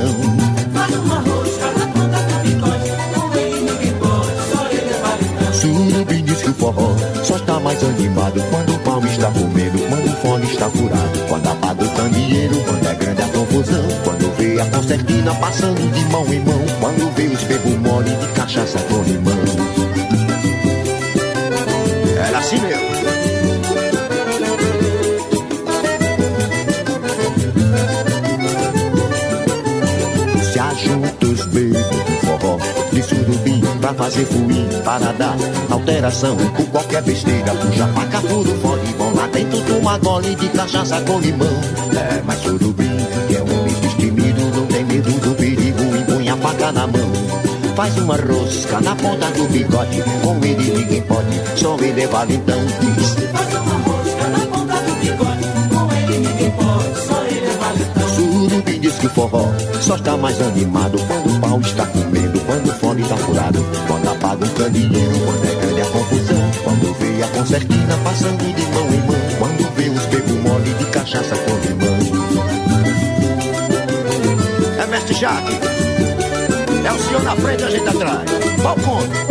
Faz 0.74 0.94
uma 0.96 1.14
rosca 1.20 1.66
na 1.78 1.86
ponta 1.86 2.18
do 2.18 2.42
bigode, 2.42 2.90
com 3.14 3.38
ele 3.38 3.60
ninguém 3.60 3.92
pode, 3.92 4.52
só 4.52 4.66
ele 4.70 4.90
é 4.90 5.00
valentão. 5.00 5.52
Surubim 5.54 6.24
diz 6.24 6.42
que 6.42 6.50
o 6.50 6.54
forró 6.54 7.13
só 7.24 7.36
está 7.36 7.58
mais 7.58 7.82
animado 7.82 8.38
quando 8.50 8.74
o 8.74 8.78
pau 8.80 9.02
está 9.06 9.30
comendo, 9.30 9.78
quando 9.88 10.06
o 10.06 10.16
fone 10.16 10.44
está 10.44 10.68
furado. 10.68 11.18
Quando 11.26 11.48
apaga 11.48 11.84
o 11.84 11.90
candeeiro, 11.94 12.56
quando 12.64 12.86
é 12.86 12.94
grande 12.94 13.22
a 13.22 13.28
confusão. 13.28 13.88
Quando 14.04 14.36
vê 14.36 14.60
a 14.60 14.66
concertina 14.66 15.34
passando 15.36 15.90
de 15.90 16.04
mão 16.10 16.26
em 16.32 16.40
mão. 16.40 16.60
Quando 16.80 17.14
vê 17.14 17.26
os 17.26 17.42
bebo 17.44 17.70
mole 17.78 18.10
de 18.10 18.26
cachaça 18.34 18.78
com 18.80 19.02
limão. 19.02 19.53
Fazer 34.04 34.26
fuim, 34.26 34.68
para 34.84 35.12
dar 35.12 35.34
alteração 35.70 36.36
por 36.36 36.66
qualquer 36.66 37.02
besteira. 37.02 37.54
Puxa 37.54 37.86
faca, 37.88 38.20
furo, 38.20 38.54
fode, 38.60 38.92
vão 38.98 39.14
lá 39.14 39.26
dentro 39.28 39.78
uma 39.78 39.96
gole 39.96 40.34
de 40.34 40.46
cachaça 40.50 41.00
com 41.02 41.18
limão. 41.20 41.48
É, 41.96 42.22
mas 42.22 42.38
surubim, 42.40 42.96
que 43.28 43.36
é 43.36 43.42
um 43.42 43.60
homem 43.60 43.74
destemido, 43.80 44.42
não 44.54 44.66
tem 44.66 44.84
medo 44.84 45.10
do 45.10 45.34
perigo, 45.34 45.82
empunha 45.96 46.34
a 46.34 46.36
faca 46.36 46.70
na 46.72 46.86
mão. 46.86 47.12
Faz 47.74 47.96
uma 47.96 48.16
rosca 48.16 48.80
na 48.80 48.94
ponta 48.94 49.26
do 49.30 49.48
bigode, 49.48 50.02
com 50.22 50.36
ele 50.44 50.70
ninguém 50.70 51.02
pode, 51.02 51.58
só 51.58 51.74
ele 51.80 52.02
é 52.02 52.06
valentão. 52.06 52.60
Diz. 52.80 53.83
Só 59.80 59.96
está 59.96 60.16
mais 60.16 60.40
animado 60.40 60.98
quando 61.06 61.36
o 61.36 61.40
pau 61.40 61.60
está 61.60 61.86
comendo, 61.86 62.40
quando 62.40 62.68
o 62.68 62.74
fone 62.74 63.02
está 63.02 63.16
furado, 63.16 63.64
quando 63.86 64.08
apaga 64.08 64.44
o 64.44 64.50
candeeiro, 64.50 65.18
quando 65.24 65.44
é 65.44 65.54
grande 65.60 65.80
a 65.80 65.86
confusão, 65.86 66.50
quando 66.62 66.98
vê 66.98 67.22
a 67.22 67.28
concertina 67.28 67.96
passando 68.04 68.54
de 68.54 68.62
mão 68.74 68.86
em 68.86 69.06
mão, 69.06 69.38
quando 69.38 69.64
cachaça 71.04 71.36
com 71.36 71.52
limão. 71.58 71.98
É 74.78 74.86
mestre 74.86 75.14
Jaque. 75.14 75.52
É 76.84 76.92
o 76.92 76.98
senhor 76.98 77.22
na 77.22 77.36
frente 77.36 77.62
a 77.62 77.70
gente 77.70 77.88
atrás. 77.88 78.30
Ponto? 78.62 79.24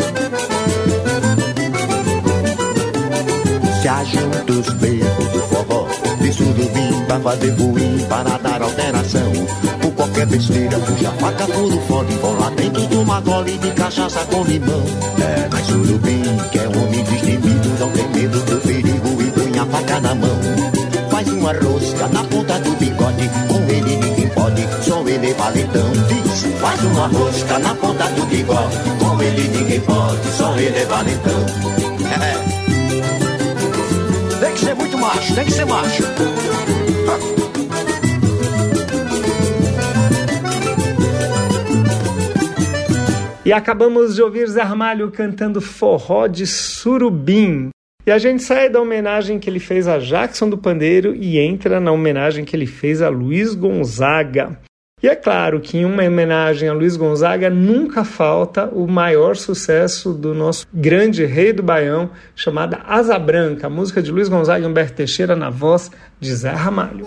Se 3.82 3.88
ajunta 3.88 4.54
os 4.54 4.70
becos 4.76 5.28
do 5.34 5.40
forró 5.40 5.88
De 6.22 6.32
surubim 6.32 7.04
pra 7.08 7.20
fazer 7.20 7.52
buim 7.52 8.06
Para 8.08 8.38
dar 8.38 8.62
alteração 8.62 9.73
qualquer 10.04 10.26
besteira 10.26 10.78
Puxa 10.80 11.12
faca, 11.20 11.46
puro 11.48 11.80
fone 11.88 12.16
Vão 12.16 12.40
lá 12.40 12.50
dentro 12.50 12.88
de 12.88 12.96
uma 12.96 13.22
gole 13.22 13.58
de 13.58 13.72
cachaça 13.72 14.26
com 14.26 14.44
limão 14.44 14.84
É, 15.20 15.48
mas 15.52 15.66
surubim 15.66 16.24
Que 16.52 16.60
é 16.60 16.68
homem 16.68 17.04
destemido 17.04 17.70
Não 17.80 17.90
tem 17.92 18.08
medo 18.10 18.40
do 18.42 18.62
perigo 18.62 19.22
E 19.22 19.32
punha 19.32 19.64
a 19.64 19.66
faca 19.66 20.00
na 20.02 20.16
mão 20.16 20.40
faz 21.10 21.28
uma 21.28 21.54
rosca 21.54 22.08
na 22.08 22.24
ponta 22.24 22.60
do 22.60 22.72
bigode. 22.72 23.30
Com 23.48 23.72
ele 23.72 23.98
ninguém 23.98 24.28
pode, 24.30 24.68
só 24.84 25.08
ele 25.08 25.30
é 25.30 25.34
valentão. 25.36 25.92
Diz, 26.08 26.42
faz 26.60 26.84
uma 26.84 27.08
rosca 27.08 27.60
na 27.60 27.76
ponta 27.76 28.06
do 28.10 28.26
bigode. 28.26 28.78
Com 29.00 29.22
ele 29.22 29.48
ninguém 29.48 29.80
pode, 29.82 30.28
só 30.36 30.56
ele 30.58 30.76
é 30.76 30.86
valentão. 30.86 31.46
É. 32.20 32.34
Tem 34.40 34.54
que 34.54 34.60
ser 34.60 34.74
muito 34.74 34.98
macho, 34.98 35.36
tem 35.36 35.46
que 35.46 35.52
ser 35.52 35.66
macho. 35.66 36.04
E 43.46 43.52
acabamos 43.52 44.16
de 44.16 44.22
ouvir 44.22 44.48
Zé 44.48 44.62
Ramalho 44.62 45.12
cantando 45.12 45.60
forró 45.60 46.28
de 46.28 46.48
surubim. 46.48 47.72
E 48.06 48.12
a 48.12 48.18
gente 48.18 48.42
sai 48.42 48.70
da 48.70 48.80
homenagem 48.80 49.38
que 49.38 49.50
ele 49.50 49.60
fez 49.60 49.86
a 49.86 50.00
Jackson 50.00 50.50
do 50.50 50.58
Pandeiro 50.58 51.14
e 51.14 51.38
entra 51.38 51.78
na 51.78 51.92
homenagem 51.92 52.46
que 52.46 52.56
ele 52.56 52.66
fez 52.66 53.02
a 53.02 53.10
Luiz 53.10 53.54
Gonzaga. 53.54 54.58
E 55.02 55.10
é 55.10 55.16
claro 55.16 55.60
que 55.60 55.78
em 55.78 55.84
uma 55.84 56.06
homenagem 56.06 56.70
a 56.70 56.74
Luiz 56.74 56.96
Gonzaga 56.96 57.50
nunca 57.50 58.06
falta 58.06 58.68
o 58.68 58.88
maior 58.88 59.36
sucesso 59.36 60.14
do 60.14 60.34
nosso 60.34 60.66
grande 60.74 61.26
rei 61.26 61.52
do 61.52 61.62
Baião, 61.62 62.12
chamada 62.34 62.80
Asa 62.88 63.20
Branca, 63.20 63.70
música 63.70 64.02
de 64.02 64.10
Luiz 64.10 64.30
Gonzaga 64.30 64.64
e 64.64 64.68
Humberto 64.70 64.94
Teixeira 64.94 65.36
na 65.36 65.50
voz 65.50 65.92
de 66.18 66.34
Zé 66.34 66.52
Ramalho. 66.52 67.06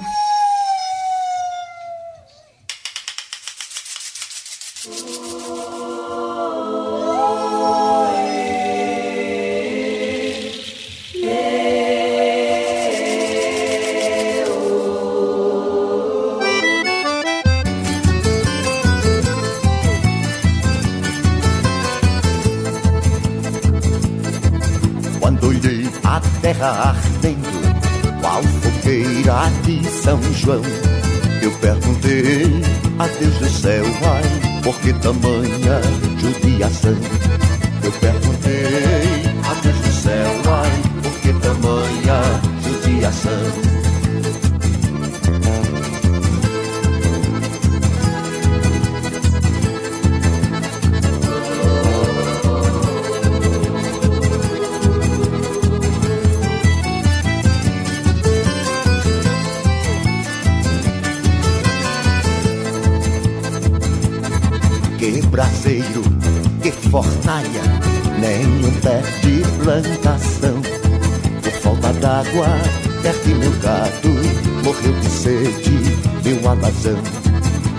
Fogueira 29.26 29.50
de 29.64 29.84
São 29.88 30.22
João. 30.34 30.62
Eu 31.42 31.50
perguntei 31.58 32.62
a 32.98 33.06
Deus 33.06 33.38
do 33.38 33.48
céu, 33.48 33.84
ai, 34.04 34.62
por 34.62 34.78
que 34.80 34.92
tamanha 34.94 35.80
judiação? 36.18 36.96
Eu 37.82 37.92
perguntei 37.92 39.24
a 39.44 39.54
Deus 39.62 39.76
do 39.76 39.92
céu, 39.92 40.30
ai, 40.48 40.70
por 41.02 41.12
que 41.20 41.32
tamanha 41.40 42.40
judiação? 42.62 43.85
Braseiro, 65.36 66.02
que 66.62 66.72
fornalha, 66.90 67.62
nem 68.18 68.46
um 68.64 68.72
pé 68.80 69.02
de 69.20 69.42
plantação. 69.62 70.62
Por 71.42 71.52
falta 71.60 71.92
d'água, 71.92 72.46
perdi 73.02 73.34
meu 73.34 73.50
gado, 73.60 74.08
morreu 74.64 74.94
de 74.94 75.10
sede, 75.10 75.98
meu 76.24 76.48
alazão. 76.48 76.96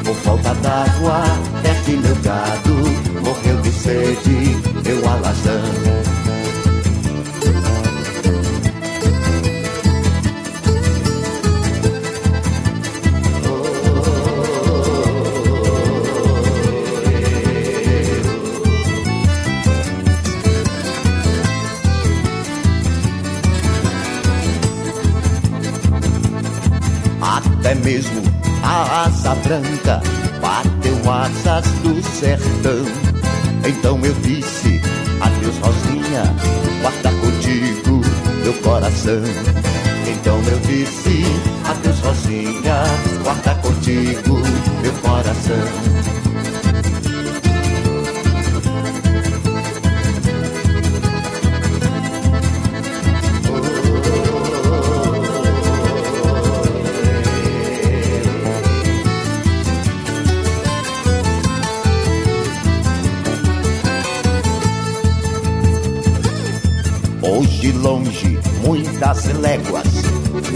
Por 0.06 0.16
falta 0.18 0.54
d'água, 0.54 1.24
perdi 1.64 1.98
meu 1.98 2.16
gado, 2.18 2.76
morreu 3.26 3.60
de 3.64 3.72
sede, 3.72 4.56
meu 4.86 5.10
alazão. 5.10 6.07
Mesmo 27.88 28.22
a 28.64 29.06
asa 29.06 29.34
branca 29.36 30.02
bateu 30.42 31.10
asas 31.10 31.66
do 31.84 32.04
sertão. 32.04 32.84
Então 33.66 33.98
eu 34.04 34.14
disse, 34.16 34.82
adeus 35.22 35.58
Rosinha, 35.60 36.24
guarda 36.82 37.10
contigo 37.22 38.02
meu 38.44 38.54
coração. 38.56 39.24
Então 40.06 40.38
eu 40.52 40.60
disse, 40.68 41.24
adeus 41.64 42.00
Rosinha, 42.02 42.84
guarda 43.24 43.56
contigo 43.56 44.38
meu 44.82 44.94
coração. 45.02 45.97
Muitas 68.64 69.26
léguas, 69.40 69.88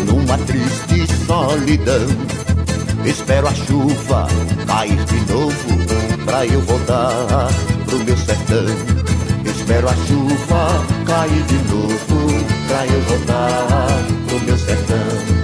numa 0.06 0.38
triste 0.39 1.08
solidão. 1.26 2.08
Espero 3.06 3.47
a 3.47 3.54
chuva 3.54 4.28
cair 4.67 5.04
de 5.06 5.32
novo, 5.32 6.26
pra 6.26 6.45
eu 6.45 6.62
voltar 6.62 7.50
pro 7.86 8.04
meu 8.04 8.17
sertão. 8.17 8.65
Espero 9.45 9.89
a 9.89 9.95
chuva 9.95 10.86
cair 11.06 11.43
de 11.43 11.56
novo, 11.69 12.45
pra 12.67 12.86
eu 12.86 13.02
voltar 13.02 13.88
pro 14.28 14.39
meu 14.45 14.58
sertão. 14.58 15.40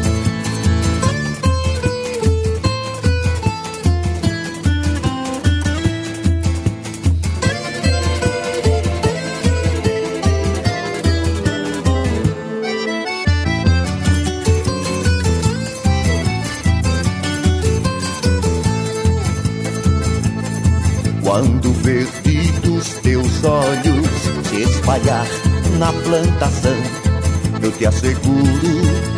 Trabalhar 24.87 25.27
na 25.77 25.91
plantação. 25.91 26.71
Eu 27.61 27.71
te 27.73 27.85
asseguro, 27.85 28.39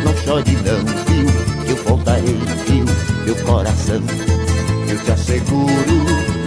não 0.04 0.16
chore 0.16 0.56
não, 0.64 0.84
viu? 1.06 1.68
Eu 1.68 1.76
voltarei, 1.84 2.38
viu? 2.66 2.84
Meu 3.24 3.36
coração. 3.44 4.00
Eu 4.88 4.98
te 4.98 5.12
asseguro, 5.12 5.70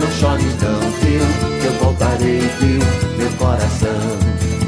não 0.01 0.11
chore 0.19 0.43
não, 0.61 0.79
viu? 0.99 1.21
Eu 1.63 1.73
voltarei, 1.79 2.39
viu? 2.59 2.79
Meu 3.17 3.31
coração. 3.37 4.62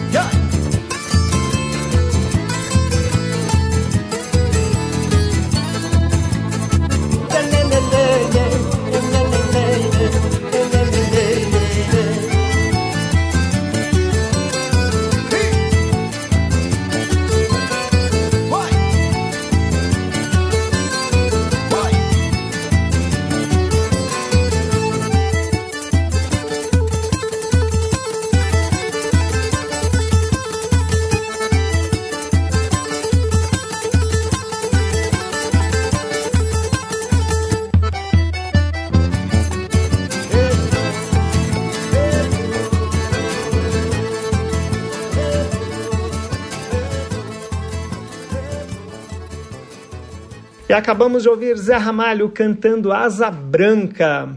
Acabamos 50.74 51.24
de 51.24 51.30
ouvir 51.30 51.58
Zé 51.58 51.76
Ramalho 51.76 52.30
cantando 52.30 52.92
Asa 52.92 53.30
Branca. 53.30 54.30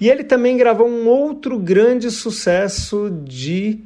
E 0.00 0.08
ele 0.08 0.24
também 0.24 0.56
gravou 0.56 0.88
um 0.88 1.06
outro 1.06 1.58
grande 1.58 2.10
sucesso 2.10 3.10
de 3.24 3.80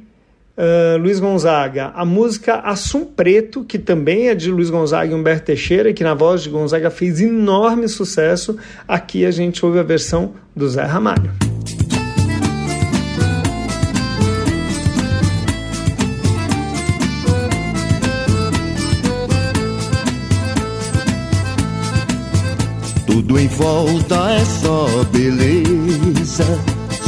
uh, 0.57 0.97
Luiz 0.97 1.19
Gonzaga, 1.19 1.91
a 1.95 2.03
música 2.03 2.55
Assum 2.55 3.05
Preto, 3.05 3.63
que 3.63 3.79
também 3.79 4.29
é 4.29 4.35
de 4.35 4.51
Luiz 4.51 4.69
Gonzaga 4.69 5.11
e 5.11 5.15
Humberto 5.15 5.45
Teixeira, 5.45 5.93
que 5.93 6.03
na 6.03 6.13
voz 6.13 6.43
de 6.43 6.49
Gonzaga 6.49 6.89
fez 6.89 7.21
enorme 7.21 7.87
sucesso. 7.87 8.57
Aqui 8.87 9.25
a 9.25 9.31
gente 9.31 9.65
ouve 9.65 9.79
a 9.79 9.83
versão 9.83 10.33
do 10.55 10.67
Zé 10.67 10.83
Ramalho. 10.83 11.48
Tudo 23.19 23.37
em 23.37 23.49
volta 23.49 24.15
é 24.31 24.45
só 24.45 24.87
beleza, 25.11 26.45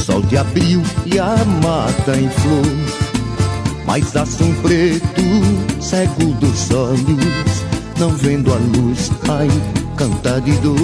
sol 0.05 0.21
de 0.23 0.37
abril 0.37 0.81
e 1.05 1.17
a 1.17 1.37
mata 1.63 2.17
em 2.17 2.29
flor. 2.29 3.85
Mas 3.85 4.13
assum 4.17 4.53
preto, 4.55 5.21
cego 5.79 6.33
dos 6.33 6.69
olhos, 6.71 7.63
não 7.97 8.09
vendo 8.09 8.53
a 8.53 8.57
luz, 8.57 9.09
ai, 9.29 9.47
canta 9.95 10.41
de 10.41 10.51
dor. 10.57 10.75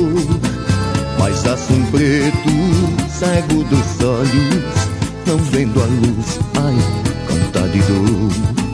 Mas 1.20 1.46
assum 1.46 1.84
preto, 1.92 3.10
cego 3.10 3.66
dos 3.66 4.02
olhos, 4.02 4.88
não 5.26 5.38
vendo 5.40 5.82
a 5.82 5.86
luz, 5.88 6.40
ai, 6.56 6.78
canta 7.28 7.68
de 7.68 7.80
dor. 7.82 8.67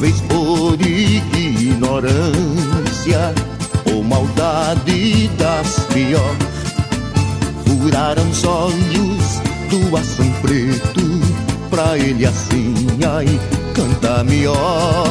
Talvez 0.00 0.20
por 0.22 0.80
ignorância 0.80 2.08
ou 3.92 4.02
maldade 4.02 5.28
das 5.36 5.86
melhor. 5.94 6.36
Furaram 7.66 8.26
os 8.30 8.44
olhos 8.44 9.40
do 9.68 9.94
aço 9.96 10.24
preto, 10.40 11.20
pra 11.68 11.98
ele 11.98 12.24
assim, 12.24 12.74
ai, 13.14 13.26
cantar 13.74 14.24
melhor. 14.24 15.06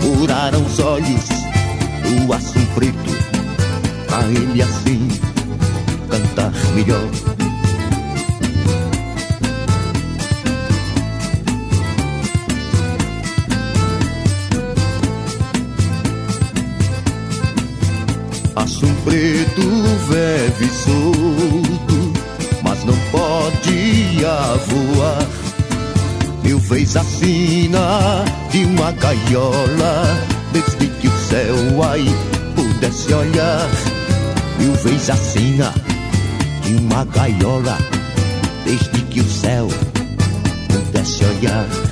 Furaram 0.00 0.64
os 0.64 0.78
olhos 0.78 1.26
do 2.04 2.32
aço 2.32 2.60
preto, 2.76 3.10
pra 4.06 4.24
ele 4.28 4.62
assim, 4.62 5.08
cantar 6.08 6.52
melhor. 6.76 7.41
Aço 18.54 18.86
preto 19.04 19.62
vive 20.08 20.70
solto, 20.72 22.12
mas 22.62 22.84
não 22.84 22.94
pode 23.10 24.02
voar. 24.68 25.26
Eu 26.44 26.60
fez 26.60 26.96
a 26.96 27.02
sina 27.02 28.24
de 28.50 28.64
uma 28.64 28.92
gaiola, 28.92 30.04
desde 30.52 30.86
que 30.86 31.08
o 31.08 31.18
céu 31.28 31.56
aí 31.90 32.14
pudesse 32.54 33.14
olhar. 33.14 33.68
Eu 34.60 34.74
fez 34.74 35.08
a 35.08 35.16
sina 35.16 35.72
de 36.62 36.74
uma 36.74 37.04
gaiola, 37.06 37.78
desde 38.64 39.02
que 39.06 39.20
o 39.20 39.30
céu 39.30 39.68
pudesse 40.68 41.24
olhar. 41.24 41.91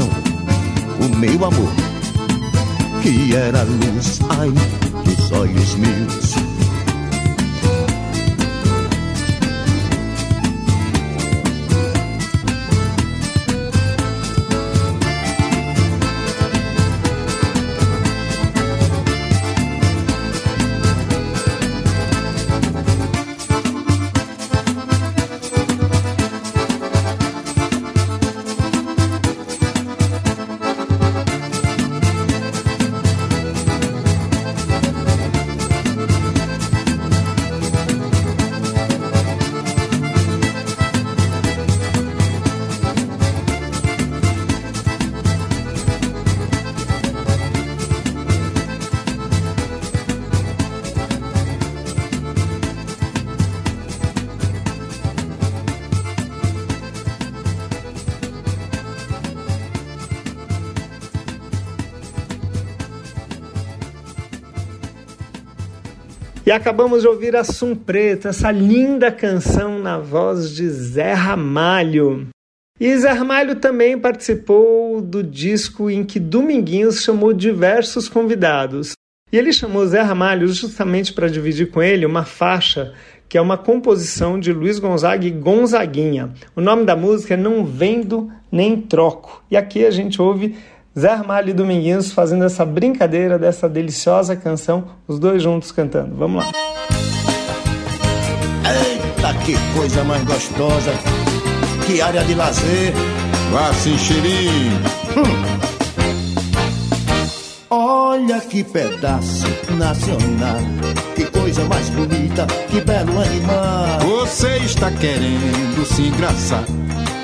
O 0.00 1.16
meu 1.18 1.44
amor, 1.44 1.72
que 3.02 3.36
era 3.36 3.60
a 3.60 3.64
luz, 3.64 4.20
ai, 4.30 4.50
dos 5.04 5.32
olhos 5.32 5.74
meus. 5.74 6.51
E 66.44 66.50
acabamos 66.50 67.02
de 67.02 67.08
ouvir 67.08 67.36
a 67.36 67.44
Sum 67.44 67.72
Preto, 67.72 68.26
essa 68.26 68.50
linda 68.50 69.12
canção 69.12 69.78
na 69.78 69.96
voz 69.96 70.50
de 70.50 70.68
Zé 70.68 71.12
Ramalho. 71.12 72.26
E 72.80 72.98
Zé 72.98 73.12
Ramalho 73.12 73.54
também 73.54 73.96
participou 73.96 75.00
do 75.00 75.22
disco 75.22 75.88
em 75.88 76.02
que 76.02 76.18
Dominguinhos 76.18 77.00
chamou 77.00 77.32
diversos 77.32 78.08
convidados. 78.08 78.94
E 79.30 79.38
ele 79.38 79.52
chamou 79.52 79.86
Zé 79.86 80.00
Ramalho 80.02 80.48
justamente 80.48 81.12
para 81.12 81.28
dividir 81.28 81.70
com 81.70 81.80
ele 81.80 82.04
uma 82.04 82.24
faixa 82.24 82.92
que 83.28 83.38
é 83.38 83.40
uma 83.40 83.56
composição 83.56 84.38
de 84.38 84.52
Luiz 84.52 84.78
Gonzaga 84.78 85.24
e 85.24 85.30
Gonzaguinha. 85.30 86.34
O 86.54 86.60
nome 86.60 86.84
da 86.84 86.94
música 86.94 87.32
é 87.32 87.36
Não 87.36 87.64
Vendo 87.64 88.30
Nem 88.50 88.78
Troco. 88.78 89.42
E 89.50 89.56
aqui 89.56 89.86
a 89.86 89.90
gente 89.90 90.20
ouve 90.20 90.56
Zé 90.98 91.08
Armalho 91.10 91.50
e 91.50 91.52
Dominguinhos 91.54 92.12
fazendo 92.12 92.44
essa 92.44 92.64
brincadeira 92.64 93.38
dessa 93.38 93.68
deliciosa 93.68 94.36
canção, 94.36 94.84
os 95.08 95.18
dois 95.18 95.42
juntos 95.42 95.72
cantando. 95.72 96.14
Vamos 96.14 96.44
lá. 96.44 96.52
Eita, 98.68 99.34
que 99.44 99.54
coisa 99.74 100.04
mais 100.04 100.22
gostosa! 100.24 100.92
Que 101.86 102.00
área 102.02 102.22
de 102.24 102.34
lazer! 102.34 102.92
Vá 103.50 103.72
se 103.72 103.90
enxerir! 103.90 104.72
Hum. 105.16 105.81
Olha 107.74 108.38
que 108.38 108.62
pedaço 108.62 109.46
nacional, 109.78 110.58
que 111.16 111.24
coisa 111.24 111.64
mais 111.64 111.88
bonita, 111.88 112.46
que 112.68 112.82
belo 112.82 113.18
animal. 113.18 113.98
Você 114.00 114.58
está 114.58 114.90
querendo 114.90 115.82
se 115.86 116.02
engraçar, 116.02 116.66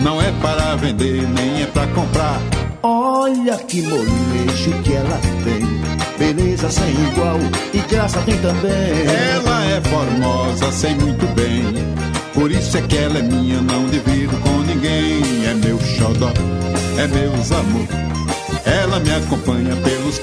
não 0.00 0.18
é 0.22 0.32
para 0.40 0.74
vender, 0.76 1.28
nem 1.28 1.64
é 1.64 1.66
para 1.66 1.86
comprar. 1.88 2.40
Olha 2.82 3.58
que 3.58 3.82
molejo 3.82 4.72
que 4.82 4.94
ela 4.94 5.20
tem, 5.44 5.66
beleza 6.18 6.70
sem 6.70 6.92
igual 6.92 7.36
e 7.74 7.80
graça 7.80 8.18
tem 8.22 8.38
também. 8.38 9.04
Ela 9.34 9.66
é 9.66 9.82
formosa, 9.82 10.72
sei 10.72 10.94
muito 10.94 11.26
bem, 11.34 11.62
por 12.32 12.50
isso 12.50 12.78
é 12.78 12.80
que 12.80 12.96
ela 12.96 13.18
é 13.18 13.22
minha, 13.22 13.60
não 13.60 13.84
divido 13.90 14.34
com 14.38 14.60
ninguém. 14.62 15.44
É 15.46 15.52
meu 15.52 15.78
xodó, 15.78 16.32
é 16.96 17.06
meus 17.06 17.52
amor. 17.52 18.08
Ela 18.64 19.00
me 19.00 19.14
acompanha 19.14 19.76
pelos 19.76 20.20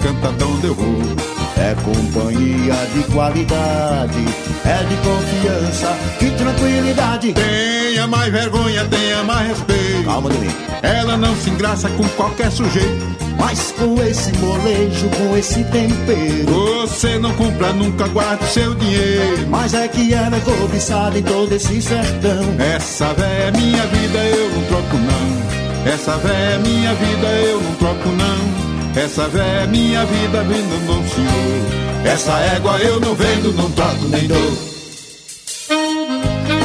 onde 0.55 0.67
eu 0.67 0.75
vou. 0.75 1.35
É 1.57 1.73
companhia 1.83 2.75
de 2.93 3.03
qualidade, 3.11 4.25
é 4.65 4.83
de 4.83 4.95
confiança, 4.97 5.97
que 6.19 6.29
tranquilidade. 6.31 7.33
Tenha 7.33 8.07
mais 8.07 8.31
vergonha, 8.31 8.85
tenha 8.85 9.23
mais 9.23 9.47
respeito. 9.49 10.03
Calma 10.05 10.29
de 10.29 10.37
mim. 10.39 10.55
Ela 10.81 11.17
não 11.17 11.35
se 11.37 11.49
engraça 11.49 11.89
com 11.89 12.07
qualquer 12.09 12.51
sujeito. 12.51 13.15
Mas 13.39 13.71
com 13.73 14.01
esse 14.01 14.31
molejo, 14.37 15.09
com 15.09 15.37
esse 15.37 15.63
tempero. 15.65 16.81
Você 16.81 17.17
não 17.19 17.33
compra, 17.33 17.73
nunca 17.73 18.07
guarda 18.07 18.43
o 18.43 18.47
seu 18.47 18.73
dinheiro. 18.75 19.47
Mas 19.49 19.73
é 19.73 19.87
que 19.87 20.13
ela 20.13 20.37
é 20.37 20.39
cobiçada 20.39 21.17
em 21.17 21.23
todo 21.23 21.51
esse 21.51 21.81
sertão. 21.81 22.55
Essa 22.59 23.13
véia 23.13 23.47
é 23.47 23.51
minha 23.51 23.85
vida, 23.87 24.17
eu 24.19 24.51
não 24.51 24.63
troco 24.65 24.97
não. 24.97 25.44
Essa 25.85 26.17
véia 26.17 26.55
é 26.55 26.57
minha 26.57 26.93
vida, 26.95 27.27
eu 27.27 27.61
não 27.61 27.75
troco 27.75 28.09
não. 28.09 29.01
Essa 29.01 29.27
véia 29.27 29.61
é 29.61 29.67
minha 29.67 30.03
vida, 30.05 30.43
vendo 30.43 30.85
não 30.87 31.07
senhor. 31.07 32.05
Essa 32.05 32.39
égua 32.55 32.79
eu 32.79 32.99
não 32.99 33.13
vendo, 33.13 33.53
não 33.53 33.69
troco 33.71 34.07
nem 34.09 34.27
dou. 34.27 34.57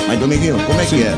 Mas 0.08 0.18
Dominguinho, 0.18 0.58
como 0.64 0.80
é 0.80 0.84
Sim. 0.84 0.96
que 0.96 1.02
é? 1.02 1.10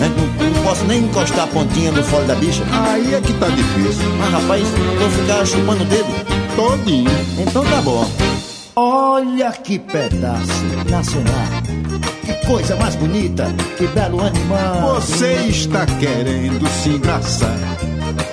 Não, 0.00 0.50
não, 0.50 0.62
posso 0.62 0.84
nem 0.86 1.04
encostar 1.04 1.44
a 1.44 1.46
pontinha 1.46 1.92
no 1.92 2.02
fole 2.02 2.26
da 2.26 2.34
bicha? 2.34 2.64
Aí 2.72 3.14
é 3.14 3.20
que 3.20 3.32
tá 3.34 3.48
difícil. 3.48 4.08
Mas 4.18 4.30
rapaz, 4.32 4.66
vou 4.98 5.10
ficar 5.10 5.46
chupando 5.46 5.82
o 5.82 5.86
dedo? 5.86 6.08
Todinho. 6.56 7.10
Então 7.38 7.62
tá 7.64 7.82
bom. 7.82 8.10
Olha 8.74 9.52
que 9.52 9.78
pedaço 9.78 10.64
nacional. 10.90 11.61
Que 12.24 12.46
coisa 12.46 12.76
mais 12.76 12.94
bonita, 12.96 13.52
que 13.76 13.86
belo 13.88 14.20
animal. 14.20 14.94
Você 14.94 15.34
está 15.48 15.84
querendo 15.86 16.68
se 16.68 16.90
engraçar 16.90 17.56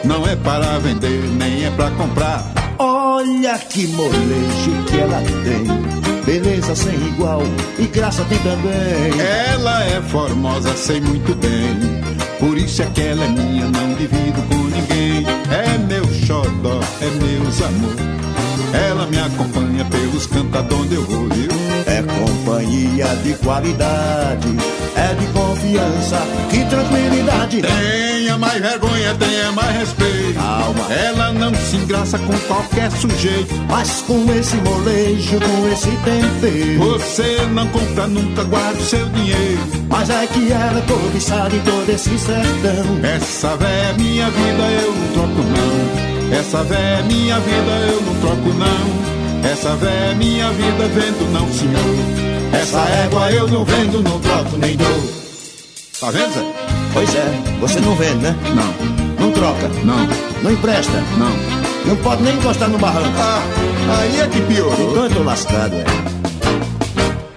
não 0.04 0.26
é 0.26 0.36
para 0.36 0.80
vender, 0.80 1.22
nem 1.38 1.66
é 1.66 1.72
para 1.72 1.92
comprar. 1.92 2.44
Olha 2.78 3.58
que 3.58 3.88
molejo 3.88 4.84
que 4.88 4.98
ela 4.98 5.22
tem, 5.44 6.24
beleza 6.26 6.76
sem 6.76 6.96
igual 7.08 7.42
e 7.78 7.86
graça 7.86 8.24
tem 8.26 8.40
também. 8.40 9.20
Ela 9.52 9.84
é 9.86 10.02
formosa, 10.02 10.76
sei 10.76 11.02
muito 11.02 11.36
bem, 11.36 11.78
por 12.40 12.58
isso 12.58 12.82
é 12.82 12.86
que 12.86 13.02
ela 13.02 13.26
é 13.26 13.28
minha, 13.28 13.66
não 13.66 13.94
divido 13.96 14.42
com 14.48 14.56
ninguém. 14.56 15.26
É 15.52 15.78
meu 15.78 16.06
xodó, 16.26 16.80
é 17.02 17.10
meus 17.24 17.62
amor. 17.62 18.29
Ela 18.74 19.06
me 19.08 19.20
acompanha 19.20 19.86
pelos 19.86 20.26
cantos 20.28 20.78
onde 20.78 20.96
eu 20.96 21.04
vou, 21.04 21.28
viu? 21.30 21.50
É 21.86 22.04
companhia 22.04 23.08
de 23.24 23.34
qualidade, 23.36 24.48
é 24.96 25.14
de 25.16 25.26
confiança 25.28 26.22
e 26.54 26.66
tranquilidade. 26.66 27.62
Tenha 27.62 28.38
mais 28.38 28.62
vergonha, 28.62 29.16
tenha 29.16 29.52
mais 29.52 29.78
respeito. 29.78 30.36
Calma. 30.36 30.94
Ela 30.94 31.34
não 31.34 31.54
se 31.54 31.78
engraça 31.78 32.20
com 32.20 32.38
qualquer 32.48 32.92
sujeito. 32.92 33.54
Mas 33.68 34.02
com 34.02 34.32
esse 34.34 34.56
molejo, 34.58 35.40
com 35.40 35.70
esse 35.70 35.92
tempero. 36.04 36.80
Você 36.80 37.38
não 37.52 37.68
compra 37.68 38.08
nunca, 38.08 38.44
guarda 38.44 38.80
o 38.80 38.86
seu 38.86 39.06
dinheiro. 39.10 39.60
Mas 39.90 40.10
é 40.10 40.28
que 40.28 40.52
ela 40.52 40.80
é 40.80 40.82
cobiçada 40.82 41.56
em 41.56 41.60
todo 41.62 41.90
esse 41.90 42.18
sertão. 42.20 43.00
Essa 43.04 43.56
véia 43.58 43.90
é 43.90 43.94
minha 43.94 44.30
vida, 44.30 44.64
eu 44.84 44.94
não 44.94 45.14
troco 45.14 45.42
não. 45.42 46.19
Essa 46.32 46.64
véia 46.64 47.00
é 47.00 47.02
minha 47.04 47.40
vida, 47.40 47.72
eu 47.92 48.02
não 48.02 48.16
troco 48.22 48.50
não. 48.54 49.50
Essa 49.50 49.76
véia 49.76 50.12
é 50.12 50.16
minha 50.16 50.50
vida, 50.52 50.88
vendo 50.94 51.32
não, 51.32 51.48
senhor. 51.52 52.54
Essa 52.54 52.80
égua 53.04 53.32
eu 53.32 53.48
não 53.48 53.64
vendo, 53.66 54.02
não 54.04 54.20
troco 54.20 54.58
nem 54.58 54.76
dou. 54.76 55.10
Tá 56.00 56.12
vendo, 56.12 56.34
Zé? 56.34 56.46
Pois 56.94 57.16
é, 57.16 57.58
você 57.60 57.80
não 57.80 57.96
vende, 57.96 58.16
né? 58.18 58.36
Não, 58.56 59.26
Não 59.26 59.32
troca, 59.32 59.68
não, 59.84 60.08
não 60.42 60.52
empresta, 60.52 61.04
não. 61.18 61.32
não 61.86 61.96
pode 61.98 62.24
nem 62.24 62.36
encostar 62.36 62.70
no 62.70 62.78
barranco. 62.78 63.18
Ah, 63.20 63.44
aí 64.00 64.20
é 64.22 64.28
que 64.28 64.42
piorou. 64.42 64.92
Então 64.92 65.04
eu 65.06 65.10
tô 65.12 65.24
lascado, 65.24 65.76
é. 65.76 66.19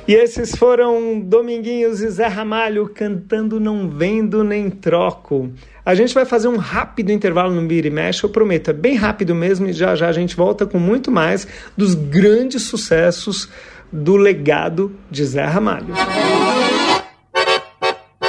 E 0.07 0.15
esses 0.15 0.57
foram 0.57 1.21
Dominguinhos 1.21 2.01
e 2.01 2.11
Zé 2.11 2.27
Ramalho 2.27 2.89
cantando 2.89 3.61
Não 3.61 3.89
Vendo 3.89 4.43
Nem 4.43 4.69
Troco. 4.69 5.53
A 5.85 5.95
gente 5.95 6.13
vai 6.13 6.25
fazer 6.25 6.49
um 6.49 6.57
rápido 6.57 7.11
intervalo 7.11 7.55
no 7.55 7.67
Vira 7.69 7.87
e 7.87 7.91
Mexe, 7.91 8.25
eu 8.25 8.31
prometo, 8.31 8.71
é 8.71 8.73
bem 8.73 8.97
rápido 8.97 9.35
mesmo 9.35 9.69
e 9.69 9.73
já 9.73 9.95
já 9.95 10.09
a 10.09 10.13
gente 10.13 10.37
volta 10.37 10.67
com 10.67 10.79
muito 10.79 11.11
mais 11.11 11.47
dos 11.77 11.95
grandes 11.95 12.63
sucessos 12.63 13.49
do 13.93 14.17
legado 14.17 14.93
de 15.11 15.25
Zé 15.25 15.45
Ramalho. 15.45 15.95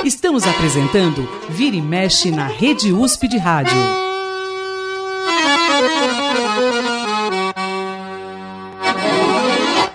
Estamos 0.03 0.45
apresentando 0.45 1.27
Vira 1.49 1.75
e 1.75 1.81
Mexe 1.81 2.29
na 2.29 2.45
Rede 2.45 2.91
USP 2.91 3.27
de 3.27 3.37
Rádio. 3.37 3.77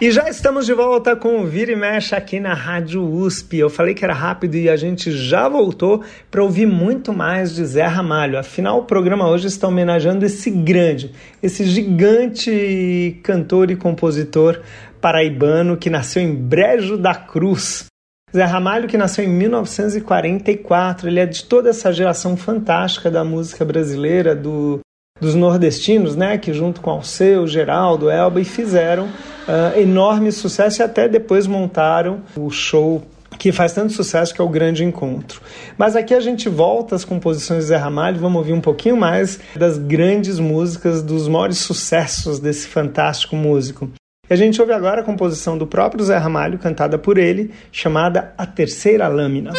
E 0.00 0.12
já 0.12 0.28
estamos 0.28 0.64
de 0.64 0.72
volta 0.72 1.16
com 1.16 1.40
o 1.40 1.44
Vira 1.44 1.72
e 1.72 1.76
Mexe 1.76 2.14
aqui 2.14 2.38
na 2.38 2.54
Rádio 2.54 3.02
USP. 3.02 3.58
Eu 3.58 3.68
falei 3.68 3.94
que 3.94 4.04
era 4.04 4.14
rápido 4.14 4.54
e 4.54 4.70
a 4.70 4.76
gente 4.76 5.10
já 5.10 5.48
voltou 5.48 6.04
para 6.30 6.40
ouvir 6.40 6.66
muito 6.66 7.12
mais 7.12 7.52
de 7.52 7.64
Zé 7.64 7.84
Ramalho. 7.84 8.38
Afinal, 8.38 8.78
o 8.78 8.84
programa 8.84 9.28
hoje 9.28 9.48
está 9.48 9.66
homenageando 9.66 10.24
esse 10.24 10.52
grande, 10.52 11.10
esse 11.42 11.64
gigante 11.64 13.18
cantor 13.24 13.72
e 13.72 13.76
compositor 13.76 14.60
paraibano 15.00 15.76
que 15.76 15.90
nasceu 15.90 16.22
em 16.22 16.32
Brejo 16.32 16.96
da 16.96 17.16
Cruz. 17.16 17.86
Zé 18.32 18.44
Ramalho, 18.44 18.86
que 18.86 18.96
nasceu 18.96 19.24
em 19.24 19.28
1944, 19.28 21.08
ele 21.08 21.18
é 21.18 21.26
de 21.26 21.42
toda 21.42 21.70
essa 21.70 21.92
geração 21.92 22.36
fantástica 22.36 23.10
da 23.10 23.24
música 23.24 23.64
brasileira, 23.64 24.36
do, 24.36 24.78
dos 25.20 25.34
nordestinos, 25.34 26.16
né, 26.16 26.38
que 26.38 26.52
junto 26.52 26.80
com 26.80 26.90
Alceu, 26.90 27.46
Geraldo, 27.46 28.10
Elba, 28.10 28.40
e 28.40 28.44
fizeram 28.44 29.04
uh, 29.04 29.78
enorme 29.78 30.30
sucesso 30.32 30.80
e 30.80 30.84
até 30.84 31.08
depois 31.08 31.46
montaram 31.46 32.20
o 32.36 32.50
show 32.50 33.02
que 33.38 33.52
faz 33.52 33.72
tanto 33.72 33.92
sucesso 33.92 34.34
que 34.34 34.40
é 34.40 34.44
o 34.44 34.48
Grande 34.48 34.84
Encontro. 34.84 35.40
Mas 35.76 35.94
aqui 35.94 36.14
a 36.14 36.20
gente 36.20 36.48
volta 36.48 36.94
às 36.94 37.04
composições 37.04 37.64
de 37.64 37.68
Zé 37.68 37.76
Ramalho, 37.76 38.18
vamos 38.18 38.38
ouvir 38.38 38.52
um 38.52 38.60
pouquinho 38.60 38.96
mais 38.96 39.38
das 39.54 39.78
grandes 39.78 40.38
músicas, 40.38 41.02
dos 41.02 41.28
maiores 41.28 41.58
sucessos 41.58 42.40
desse 42.40 42.66
fantástico 42.66 43.36
músico. 43.36 43.90
E 44.28 44.34
a 44.34 44.36
gente 44.36 44.60
ouve 44.60 44.72
agora 44.72 45.00
a 45.00 45.04
composição 45.04 45.56
do 45.56 45.66
próprio 45.66 46.04
Zé 46.04 46.16
Ramalho, 46.16 46.58
cantada 46.58 46.98
por 46.98 47.16
ele, 47.16 47.52
chamada 47.70 48.34
A 48.36 48.44
Terceira 48.44 49.08
Lâmina. 49.08 49.52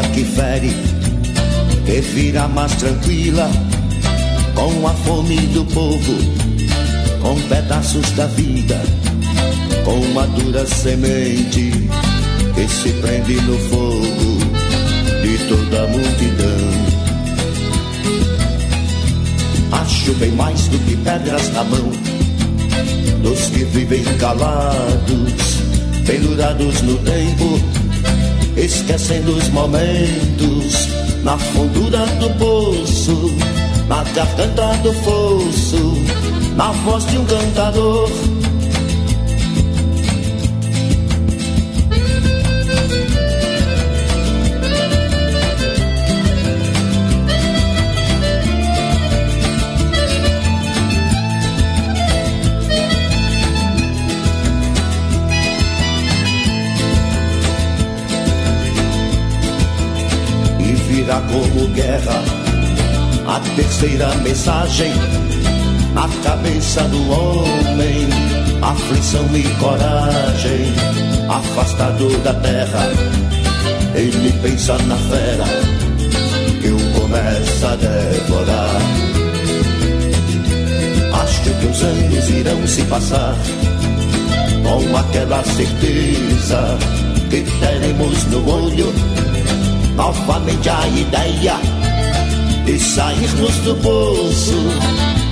Que 0.00 0.24
fere, 0.24 0.70
que 1.84 2.00
vira 2.00 2.48
mais 2.48 2.74
tranquila, 2.76 3.50
com 4.54 4.88
a 4.88 4.94
fome 4.94 5.36
do 5.48 5.66
povo, 5.66 6.14
com 7.20 7.38
pedaços 7.48 8.10
da 8.12 8.26
vida, 8.28 8.80
com 9.84 10.00
uma 10.00 10.26
dura 10.28 10.66
semente 10.66 11.72
que 12.54 12.68
se 12.68 12.88
prende 13.02 13.34
no 13.42 13.58
fogo 13.68 14.38
de 15.20 15.38
toda 15.46 15.82
a 15.82 15.86
multidão. 15.88 16.68
Acho 19.72 20.14
bem 20.14 20.32
mais 20.32 20.68
do 20.68 20.78
que 20.78 20.96
pedras 20.96 21.52
na 21.52 21.64
mão 21.64 21.92
dos 23.22 23.40
que 23.50 23.64
vivem 23.64 24.04
calados, 24.16 25.58
pendurados 26.06 26.80
no 26.80 26.96
tempo 26.96 27.81
esquecendo 28.56 29.32
os 29.36 29.48
momentos 29.48 30.88
na 31.22 31.38
fundura 31.38 32.06
do 32.20 32.30
poço, 32.38 33.34
na 33.88 34.02
garganta 34.04 34.76
do 34.82 34.92
fosso, 34.92 35.94
na 36.56 36.70
voz 36.72 37.06
de 37.06 37.18
um 37.18 37.24
cantador. 37.24 38.41
Guerra 61.72 62.22
a 63.26 63.40
terceira 63.56 64.14
mensagem 64.16 64.92
na 65.94 66.08
cabeça 66.22 66.82
do 66.84 67.10
homem, 67.10 68.08
aflição 68.60 69.24
e 69.34 69.42
coragem, 69.60 70.72
afastado 71.28 72.08
da 72.22 72.34
terra, 72.34 72.88
ele 73.94 74.32
pensa 74.42 74.76
na 74.78 74.96
fera 74.96 75.44
que 76.60 76.68
o 76.68 77.00
começa 77.00 77.68
a 77.68 77.76
devorar. 77.76 78.82
Acho 81.22 81.42
que 81.42 81.66
os 81.66 81.82
anos 81.82 82.30
irão 82.30 82.66
se 82.66 82.82
passar 82.82 83.36
com 84.62 84.96
aquela 84.96 85.44
certeza 85.44 86.78
que 87.30 87.42
teremos 87.60 88.24
no 88.26 88.48
olho 88.48 89.11
novamente 89.94 90.68
a 90.68 90.88
ideia 90.88 91.56
de 92.64 92.78
sairmos 92.78 93.56
do 93.58 93.74
poço, 93.76 94.54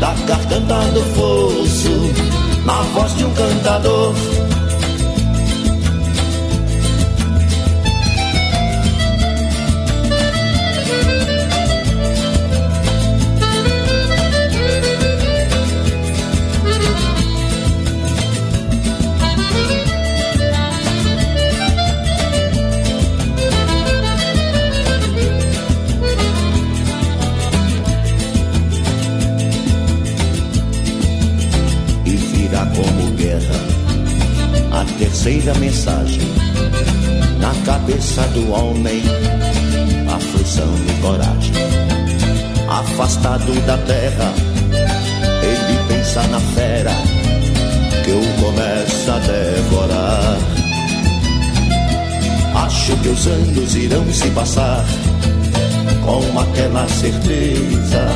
da 0.00 0.14
garganta 0.26 0.80
do 0.92 1.02
fosso, 1.14 2.64
na 2.64 2.82
voz 2.94 3.16
de 3.16 3.24
um 3.24 3.34
cantador. 3.34 4.14
Terceira 35.41 35.59
mensagem 35.59 36.20
na 37.38 37.55
cabeça 37.64 38.22
do 38.28 38.53
homem, 38.53 39.03
aflição 40.14 40.68
e 40.86 41.01
coragem. 41.01 41.53
Afastado 42.68 43.53
da 43.66 43.78
terra, 43.78 44.32
ele 45.43 45.78
pensa 45.88 46.22
na 46.28 46.41
fera 46.41 46.91
que 48.05 48.11
o 48.11 48.45
começa 48.45 49.14
a 49.14 49.18
devorar. 49.18 50.38
Acho 52.66 52.97
que 52.99 53.09
os 53.09 53.26
anos 53.26 53.74
irão 53.74 54.12
se 54.12 54.28
passar 54.30 54.84
com 56.05 56.38
aquela 56.38 56.86
certeza 56.88 58.07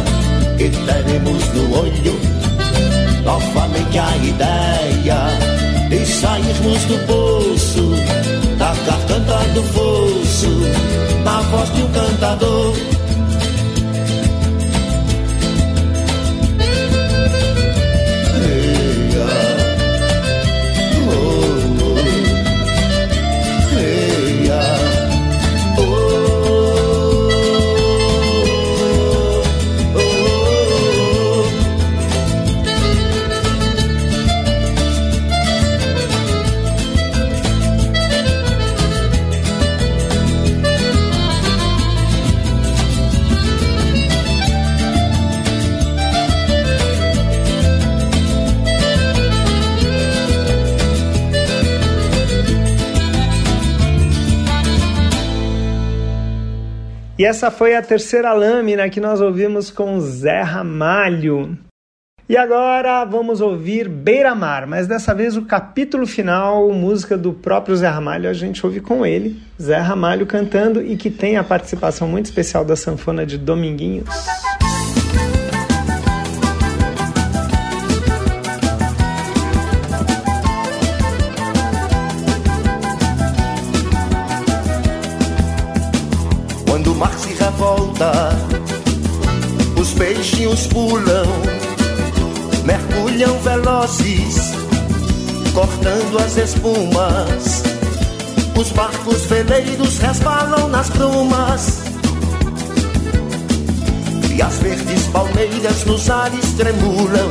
que 0.59 0.69
teremos 0.69 1.49
no 1.55 1.79
olho. 1.79 2.21
Novamente 3.25 3.99
a 3.99 4.17
ideia 4.17 5.44
de 5.99 6.07
sairmos 6.07 6.85
do 6.85 6.99
poço, 7.07 7.91
tacar 8.59 8.99
cantando 9.07 9.63
fosso, 9.63 10.49
na 11.25 11.41
voz 11.43 11.73
de 11.73 11.83
um 11.83 11.93
cantador 11.93 12.75
E 57.17 57.25
essa 57.25 57.49
foi 57.49 57.77
a 57.77 57.83
terceira 57.83 58.33
lâmina 58.33 58.91
que 58.91 59.01
nós 59.01 59.21
ouvimos 59.21 59.71
com 59.71 60.01
Zé 60.01 60.43
Ramalho. 60.43 61.57
E 62.29 62.37
agora 62.37 63.05
vamos 63.05 63.41
ouvir 63.41 63.89
Beira 63.89 64.35
Mar, 64.35 64.67
mas 64.67 64.89
dessa 64.89 65.15
vez 65.15 65.37
o 65.37 65.43
capítulo 65.43 66.09
final, 66.09 66.73
música 66.73 67.17
do 67.17 67.33
próprio 67.33 67.77
Zé 67.77 67.87
Ramalho, 67.87 68.29
a 68.29 68.33
gente 68.33 68.67
ouve 68.67 68.81
com 68.81 69.07
ele, 69.07 69.41
Zé 69.63 69.77
Ramalho 69.77 70.27
cantando 70.27 70.83
e 70.83 70.97
que 70.97 71.09
tem 71.09 71.37
a 71.37 71.45
participação 71.45 72.09
muito 72.09 72.25
especial 72.25 72.65
da 72.65 72.75
sanfona 72.75 73.25
de 73.25 73.39
Dominguinhos. 73.39 74.09
Peixinhos 89.95 90.67
pulam, 90.67 91.27
mergulham 92.65 93.39
velozes, 93.41 94.53
cortando 95.53 96.19
as 96.19 96.37
espumas. 96.37 97.63
Os 98.59 98.71
barcos 98.71 99.23
veleiros 99.23 99.99
resbalam 99.99 100.69
nas 100.69 100.89
brumas. 100.91 101.83
E 104.35 104.41
as 104.43 104.55
verdes 104.59 105.07
palmeiras 105.13 105.85
nos 105.85 106.11
ares 106.11 106.53
tremulam. 106.57 107.31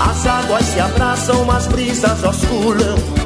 As 0.00 0.26
águas 0.26 0.64
se 0.66 0.80
abraçam, 0.80 1.50
as 1.50 1.66
brisas 1.66 2.22
osculam 2.24 3.22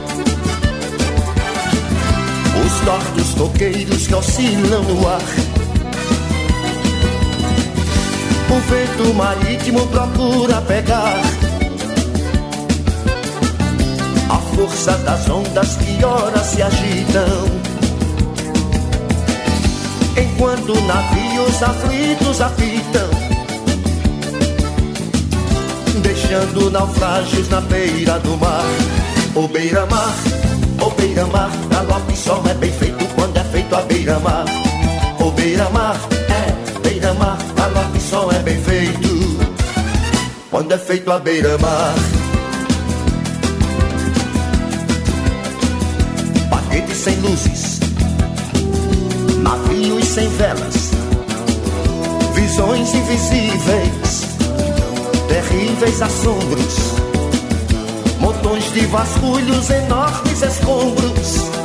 os 2.66 2.80
tortos 2.80 3.34
coqueiros 3.34 4.06
que 4.06 4.14
oscilam 4.14 4.82
no 4.82 5.08
ar. 5.08 5.45
O 8.48 8.60
vento 8.60 9.14
marítimo 9.14 9.86
procura 9.88 10.60
pegar 10.62 11.20
a 14.28 14.38
força 14.54 14.92
das 14.98 15.28
ondas 15.28 15.76
que 15.76 16.04
ora 16.04 16.38
se 16.42 16.62
agitam. 16.62 17.66
Enquanto 20.16 20.80
navios 20.82 21.62
aflitos 21.62 22.40
apitam, 22.40 23.10
deixando 26.02 26.70
naufrágios 26.70 27.48
na 27.48 27.60
beira 27.60 28.18
do 28.20 28.36
mar, 28.38 28.64
ou 29.34 29.48
beira-mar 29.48 30.14
Ô 30.82 30.90
beira-mar, 30.90 31.50
galope 31.70 32.16
só 32.16 32.42
é 32.48 32.54
bem 32.54 32.70
feito 32.70 33.04
quando 33.14 33.36
é 33.36 33.44
feito 33.44 33.74
a 33.74 33.80
beira-mar. 33.82 34.44
Ô 35.18 35.30
beira-mar, 35.30 35.96
é 36.28 36.78
beira-mar, 36.80 37.38
só 38.08 38.30
é 38.30 38.38
bem 38.40 38.56
feito 38.62 39.08
quando 40.50 40.72
é 40.72 40.78
feito 40.78 41.10
a 41.10 41.18
beira-mar. 41.18 41.94
Paquetes 46.48 46.96
sem 46.96 47.16
luzes, 47.20 47.80
navios 49.42 50.04
sem 50.06 50.28
velas, 50.28 50.90
visões 52.34 52.94
invisíveis, 52.94 54.26
terríveis 55.28 56.02
assombros 56.02 56.96
montões 58.20 58.72
de 58.72 58.86
vasculhos, 58.86 59.70
enormes 59.70 60.42
escombros. 60.42 61.56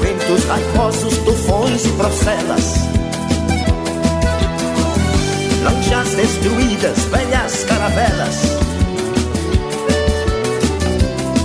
Ventos 0.00 0.44
raivosos, 0.44 1.18
tufões 1.18 1.84
e 1.84 1.88
procelas. 1.90 2.89
Lanchas 5.90 6.14
destruídas, 6.14 6.98
velhas 7.06 7.64
caravelas. 7.64 8.36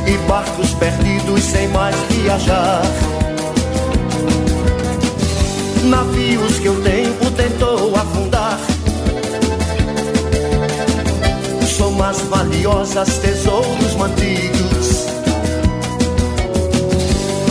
E 0.05 0.17
barcos 0.27 0.71
perdidos 0.75 1.43
sem 1.43 1.67
mais 1.69 1.95
viajar. 2.11 2.83
Navios 5.85 6.59
que 6.59 6.69
o 6.69 6.79
tempo 6.81 7.31
tentou 7.31 7.95
afundar 7.95 8.59
mais 11.97 12.19
valiosas, 12.21 13.17
tesouros 13.19 13.95
mantidos. 13.95 15.05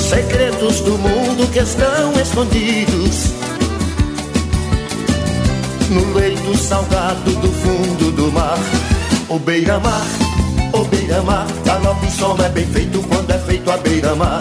Segredos 0.00 0.80
do 0.80 0.98
mundo 0.98 1.50
que 1.50 1.60
estão 1.60 2.12
escondidos 2.20 3.43
no 5.90 6.14
leito 6.14 6.56
salgado 6.56 7.30
do 7.32 7.52
fundo 7.52 8.10
do 8.12 8.32
mar. 8.32 8.58
O 9.28 9.38
beira-mar, 9.38 10.06
o 10.72 10.84
beira-mar, 10.84 11.46
galope 11.64 12.10
som 12.10 12.36
é 12.44 12.48
bem 12.48 12.66
feito 12.66 13.02
quando 13.08 13.30
é 13.30 13.38
feito 13.38 13.70
a 13.70 13.76
beira-mar. 13.78 14.40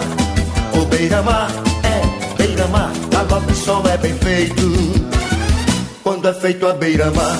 O 0.74 0.84
beira-mar, 0.86 1.50
é 1.82 2.36
beira-mar, 2.36 2.92
galope 3.10 3.54
som 3.54 3.82
é 3.86 3.96
bem 3.96 4.14
feito 4.14 5.14
quando 6.02 6.28
é 6.28 6.34
feito 6.34 6.66
a 6.66 6.74
beira-mar. 6.74 7.38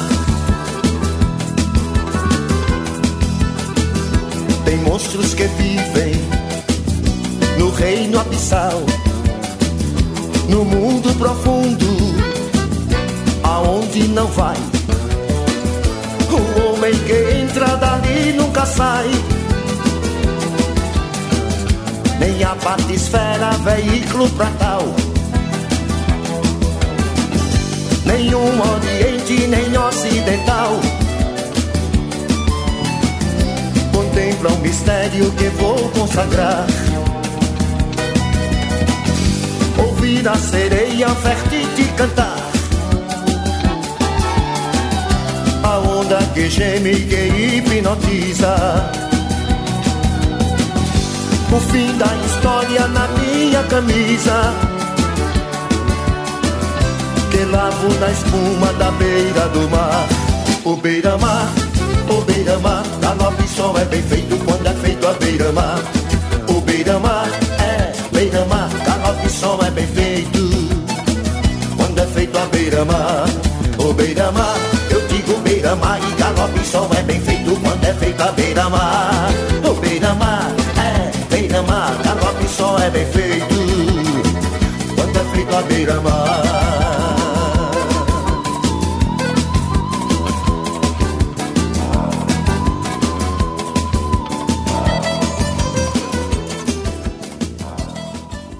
Tem 4.64 4.76
monstros 4.78 5.34
que 5.34 5.44
vivem 5.44 6.14
no 7.58 7.70
reino 7.70 8.18
abissal, 8.18 8.82
no 10.48 10.64
mundo 10.64 11.14
profundo, 11.18 12.03
aonde 13.44 14.08
não 14.08 14.26
vai. 14.26 14.56
O 16.30 16.72
homem 16.72 16.92
que 17.06 17.40
entra 17.40 17.76
dali 17.76 18.32
nunca 18.32 18.66
sai. 18.66 19.08
Nem 22.18 22.42
a 22.42 22.54
batisfera, 22.56 23.50
veículo 23.62 24.28
pra 24.30 24.50
tal. 24.58 24.82
Nenhum 28.04 28.60
oriente, 28.60 29.46
nem 29.46 29.78
ocidental 29.78 30.80
contempla 34.14 34.52
um 34.52 34.58
mistério 34.58 35.30
que 35.32 35.48
vou 35.50 35.76
consagrar. 35.90 36.66
Ouvir 39.78 40.26
a 40.28 40.34
sereia 40.36 41.08
fértil 41.08 41.68
cantar. 41.96 42.43
A 45.74 45.78
onda 45.78 46.18
que 46.32 46.48
geme 46.48 46.94
que 46.94 47.16
hipnotiza. 47.16 48.54
O 51.52 51.58
fim 51.72 51.98
da 51.98 52.06
história 52.24 52.86
na 52.86 53.08
minha 53.18 53.60
camisa. 53.64 54.54
Que 57.28 57.44
lavo 57.46 57.88
na 57.98 58.08
espuma 58.08 58.72
da 58.74 58.92
beira 58.92 59.48
do 59.48 59.68
mar. 59.68 60.06
O 60.64 60.76
beira-mar 60.76 61.52
o 62.08 62.20
beira-mar, 62.20 62.84
galope 63.00 63.48
só 63.48 63.74
é 63.76 63.84
bem 63.86 64.02
feito 64.02 64.36
quando 64.44 64.66
é 64.68 64.74
feito 64.74 65.08
a 65.08 65.12
beira-mar. 65.14 65.82
O 66.48 66.60
beira-mar 66.60 67.28
é 67.58 67.92
beira-mar, 68.12 68.70
galope 68.86 69.28
só 69.28 69.58
é 69.66 69.70
bem 69.72 69.86
feito 69.88 70.38
quando 71.76 71.98
é 71.98 72.06
galope 75.76 76.64
só 76.64 76.88
é 76.96 77.02
bem 77.02 77.20
feito 77.20 77.60
quando 77.60 77.84
é 77.84 77.94
feito 77.94 78.22
a 78.22 78.32
beira-mar. 78.32 79.30
O 79.68 79.74
beira-mar, 79.74 80.52
é, 80.78 81.34
beira-mar, 81.34 81.96
galope 82.04 82.48
só 82.48 82.78
é 82.78 82.90
bem 82.90 83.06
feito 83.06 83.54
quando 84.94 85.16
é 85.16 85.24
feito 85.34 85.56
a 85.56 85.62
beira-mar. 85.62 86.44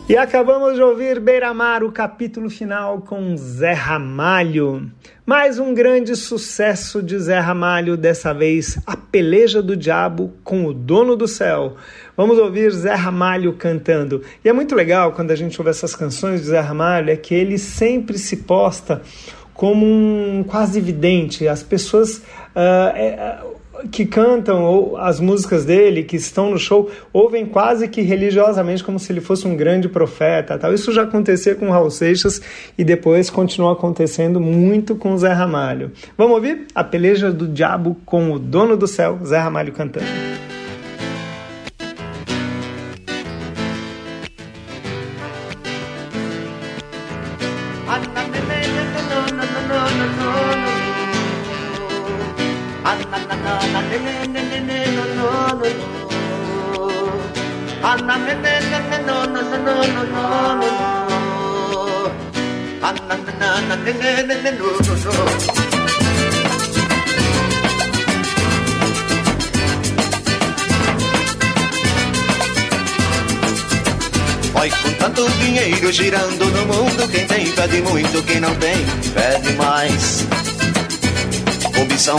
E 0.07 0.17
acabamos 0.17 0.75
de 0.75 0.83
ouvir 0.83 1.19
Beira-Mar, 1.19 1.83
o 1.83 1.91
capítulo 1.91 2.51
final 2.51 3.01
com 3.01 3.37
Zé 3.37 3.73
Ramalho. 3.73 4.91
Mais 5.27 5.59
um 5.59 5.73
grande 5.73 6.15
sucesso 6.17 7.03
de 7.03 7.19
Zé 7.19 7.39
Ramalho, 7.39 7.97
dessa 7.97 8.35
vez 8.35 8.79
A 8.87 8.95
Peleja 8.95 9.63
do 9.63 9.75
Diabo 9.75 10.35
com 10.45 10.67
o 10.67 10.75
Dono 10.75 11.17
do 11.17 11.27
Céu. 11.27 11.77
Vamos 12.15 12.37
ouvir 12.37 12.71
Zé 12.71 12.93
Ramalho 12.93 13.55
cantando. 13.55 14.21
E 14.45 14.51
é 14.51 14.53
muito 14.53 14.75
legal 14.75 15.13
quando 15.13 15.31
a 15.31 15.35
gente 15.35 15.59
ouve 15.59 15.71
essas 15.71 15.97
canções 15.97 16.43
de 16.43 16.49
Zé 16.49 16.61
Ramalho, 16.61 17.09
é 17.09 17.17
que 17.17 17.35
ele 17.35 17.57
sempre 17.57 18.19
se 18.19 18.37
posta 18.37 19.01
como 19.55 19.87
um 19.87 20.45
quase 20.47 20.79
vidente. 20.79 21.49
As 21.49 21.63
pessoas. 21.63 22.19
Uh, 22.55 22.95
é, 22.95 23.39
que 23.91 24.07
cantam 24.07 24.97
as 24.97 25.21
músicas 25.21 25.65
dele, 25.65 26.03
que 26.03 26.17
estão 26.17 26.51
no 26.51 26.59
show, 26.59 26.91
ouvem 27.13 27.47
quase 27.47 27.89
que 27.89 28.01
religiosamente 28.01 28.83
como 28.83 28.99
se 28.99 29.13
ele 29.13 29.21
fosse 29.21 29.47
um 29.47 29.57
grande 29.57 29.89
profeta. 29.89 30.59
Tal. 30.59 30.73
Isso 30.73 30.93
já 30.93 31.03
acontecia 31.03 31.55
com 31.55 31.71
Raul 31.71 31.91
Seixas 31.91 32.41
e 32.77 32.85
depois 32.85 33.31
continua 33.31 33.73
acontecendo 33.73 34.41
muito 34.41 34.95
com 34.95 35.17
Zé 35.17 35.33
Ramalho. 35.33 35.93
Vamos 36.17 36.35
ouvir 36.35 36.67
a 36.75 36.85
peleja 36.85 37.33
do 37.33 37.47
diabo 37.47 37.97
com 38.05 38.33
o 38.33 38.39
dono 38.39 38.77
do 38.77 38.87
céu, 38.87 39.19
Zé 39.25 39.39
Ramalho 39.39 39.73
cantando. 39.73 40.44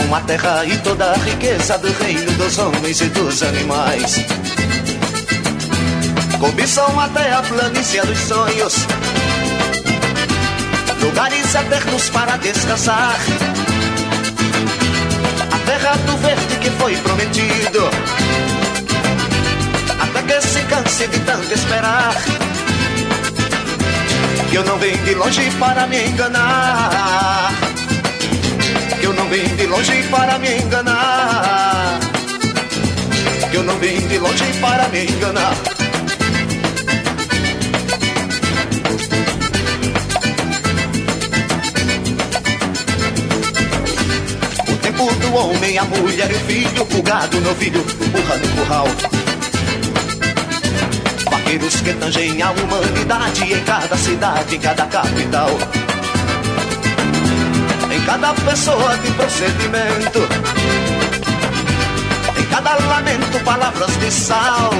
Cobiçam 0.06 0.14
a 0.14 0.20
terra 0.20 0.64
e 0.64 0.78
toda 0.78 1.10
a 1.10 1.16
riqueza 1.16 1.78
do 1.78 1.92
reino 2.04 2.30
dos 2.32 2.58
homens 2.58 3.00
e 3.00 3.06
dos 3.06 3.42
animais. 3.42 4.24
Cobiçam 6.38 7.00
até 7.00 7.32
a 7.32 7.42
planície 7.42 8.00
dos 8.02 8.18
sonhos, 8.18 8.86
lugares 11.02 11.54
eternos 11.54 12.08
para 12.10 12.36
descansar. 12.36 13.16
A 15.50 15.58
terra 15.66 15.96
do 15.96 16.16
verde 16.18 16.56
que 16.60 16.70
foi 16.70 16.96
prometido, 16.98 17.90
até 19.98 20.22
que 20.22 20.40
se 20.40 20.60
canse 20.62 21.08
de 21.08 21.18
tanto 21.20 21.52
esperar. 21.52 22.14
Que 24.50 24.56
eu 24.56 24.64
não 24.64 24.78
venho 24.78 24.98
de 24.98 25.14
longe 25.14 25.50
para 25.58 25.86
me 25.88 26.06
enganar. 26.06 27.75
Não 29.26 29.32
venho 29.32 29.56
de 29.56 29.66
longe 29.66 30.02
para 30.04 30.38
me 30.38 30.56
enganar. 30.56 31.98
Eu 33.52 33.64
não 33.64 33.76
venho 33.78 34.00
de 34.02 34.18
longe 34.18 34.44
para 34.60 34.88
me 34.88 35.02
enganar. 35.04 35.52
O 44.68 44.76
tempo 44.76 45.12
do 45.16 45.34
homem, 45.34 45.76
a 45.76 45.82
mulher 45.82 46.30
e 46.30 46.34
o 46.34 46.40
filho, 46.46 46.82
o 46.96 47.02
gado, 47.02 47.40
no 47.40 47.54
filho, 47.56 47.82
burra 47.82 48.36
no 48.36 48.48
curral. 48.50 48.86
Vaqueiros 51.28 51.80
que 51.80 51.92
tangem 51.94 52.40
a 52.40 52.52
humanidade 52.52 53.42
em 53.42 53.64
cada 53.64 53.96
cidade, 53.96 54.54
em 54.54 54.60
cada 54.60 54.86
capital. 54.86 55.50
Cada 58.18 58.32
pessoa 58.32 58.96
de 58.96 59.10
procedimento, 59.10 60.26
em 62.38 62.44
cada 62.46 62.74
lamento, 62.86 63.44
palavras 63.44 63.94
de 63.98 64.10
sal. 64.10 64.70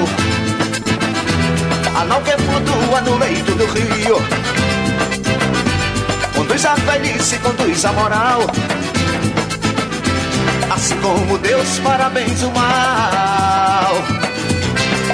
A 1.95 2.05
nau 2.07 2.22
que 2.22 2.30
flutua 2.30 3.01
no 3.03 3.18
leito 3.18 3.55
do 3.57 3.66
rio, 3.66 4.16
conduz 6.34 6.64
a 6.64 6.76
velhice, 6.76 7.39
conduz 7.41 7.84
a 7.84 7.93
moral. 7.93 8.41
Assim 10.70 10.97
como 11.01 11.37
Deus 11.37 11.78
parabéns 11.80 12.43
o 12.43 12.51
mal. 12.53 13.97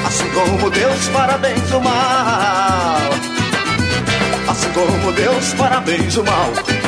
Assim 0.06 0.28
como 0.28 0.70
Deus 0.70 1.08
parabéns 1.08 1.72
o 1.72 1.80
mal. 1.80 2.98
Assim 4.48 4.70
como 4.70 5.12
Deus 5.12 5.54
parabéns 5.54 6.16
o 6.16 6.22
mal. 6.22 6.81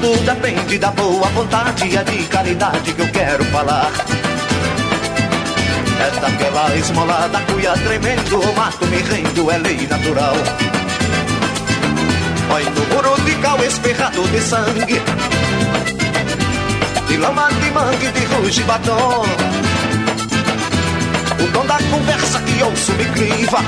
Tudo 0.00 0.16
depende 0.24 0.78
da 0.78 0.90
boa 0.92 1.26
vontade 1.28 1.86
e 1.86 1.96
é 1.96 2.04
de 2.04 2.22
caridade 2.24 2.92
que 2.92 3.00
eu 3.00 3.08
quero 3.08 3.44
falar. 3.46 3.90
É 6.00 6.20
daquela 6.20 6.76
esmola 6.76 7.28
da 7.28 7.40
cuia 7.40 7.72
tremendo, 7.72 8.40
o 8.40 8.56
mato 8.56 8.86
me 8.86 8.98
rendo, 8.98 9.50
é 9.50 9.58
lei 9.58 9.86
natural. 9.86 10.34
Olha 12.50 12.70
no 12.70 12.94
muro 12.94 13.20
de 13.22 13.34
cal 13.36 13.58
esperrado 13.64 14.22
de 14.28 14.40
sangue, 14.40 15.02
de 17.08 17.16
lama 17.16 17.48
de 17.60 17.70
mangue, 17.72 18.08
de 18.12 18.24
ruge 18.26 18.62
batom. 18.62 19.24
O 21.40 21.46
dom 21.52 21.66
da 21.66 21.78
conversa 21.90 22.40
que 22.42 22.62
ouço 22.62 22.92
me 22.92 23.04
criva, 23.06 23.58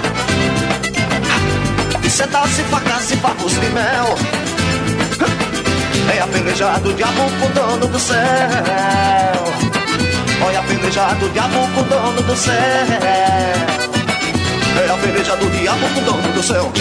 de 2.00 2.10
setas 2.10 2.58
e 2.58 2.62
facas 2.64 3.10
e 3.10 3.16
favos 3.16 3.52
de 3.52 3.68
mel. 3.70 4.39
É 6.12 6.20
a 6.20 6.26
peleja 6.26 6.78
do 6.80 6.92
diabo 6.92 7.22
com 7.38 7.46
o 7.46 7.48
dono 7.50 7.86
do 7.86 7.98
céu. 7.98 8.18
Olha 10.44 10.58
a 10.58 10.62
peleja 10.64 11.14
do 11.14 11.28
diabo 11.30 11.68
com 11.74 11.80
o 11.80 11.84
dono 11.84 12.22
do 12.22 12.36
céu. 12.36 12.54
É 14.76 14.90
a 14.90 14.96
peleja 14.96 15.36
do 15.36 15.48
diabo 15.50 15.88
com 15.94 16.00
o 16.00 16.04
dono 16.04 16.32
do 16.32 16.42
céu. 16.42 16.72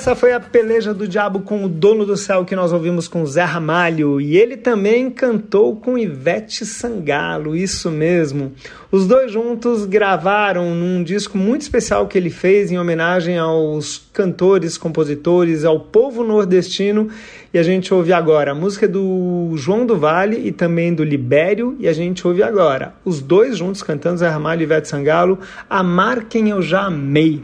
Essa 0.00 0.16
foi 0.16 0.32
a 0.32 0.40
peleja 0.40 0.94
do 0.94 1.06
diabo 1.06 1.40
com 1.40 1.62
o 1.62 1.68
dono 1.68 2.06
do 2.06 2.16
céu 2.16 2.42
que 2.42 2.56
nós 2.56 2.72
ouvimos 2.72 3.06
com 3.06 3.26
Zé 3.26 3.42
Ramalho. 3.42 4.18
E 4.18 4.34
ele 4.34 4.56
também 4.56 5.10
cantou 5.10 5.76
com 5.76 5.98
Ivete 5.98 6.64
Sangalo, 6.64 7.54
isso 7.54 7.90
mesmo. 7.90 8.50
Os 8.90 9.06
dois 9.06 9.30
juntos 9.30 9.84
gravaram 9.84 10.74
num 10.74 11.04
disco 11.04 11.36
muito 11.36 11.60
especial 11.60 12.08
que 12.08 12.16
ele 12.16 12.30
fez 12.30 12.72
em 12.72 12.78
homenagem 12.78 13.36
aos 13.36 14.00
cantores, 14.10 14.78
compositores, 14.78 15.66
ao 15.66 15.78
povo 15.78 16.24
nordestino. 16.24 17.10
E 17.52 17.58
a 17.58 17.62
gente 17.62 17.92
ouve 17.92 18.10
agora 18.10 18.52
a 18.52 18.54
música 18.54 18.88
do 18.88 19.52
João 19.56 19.84
do 19.84 19.98
Vale 19.98 20.40
e 20.46 20.50
também 20.50 20.94
do 20.94 21.04
Libério. 21.04 21.76
E 21.78 21.86
a 21.86 21.92
gente 21.92 22.26
ouve 22.26 22.42
agora 22.42 22.94
os 23.04 23.20
dois 23.20 23.58
juntos 23.58 23.82
cantando 23.82 24.16
Zé 24.16 24.30
Ramalho 24.30 24.62
e 24.62 24.64
Ivete 24.64 24.88
Sangalo, 24.88 25.38
Amar 25.68 26.24
Quem 26.24 26.48
Eu 26.48 26.62
Já 26.62 26.86
Amei. 26.86 27.42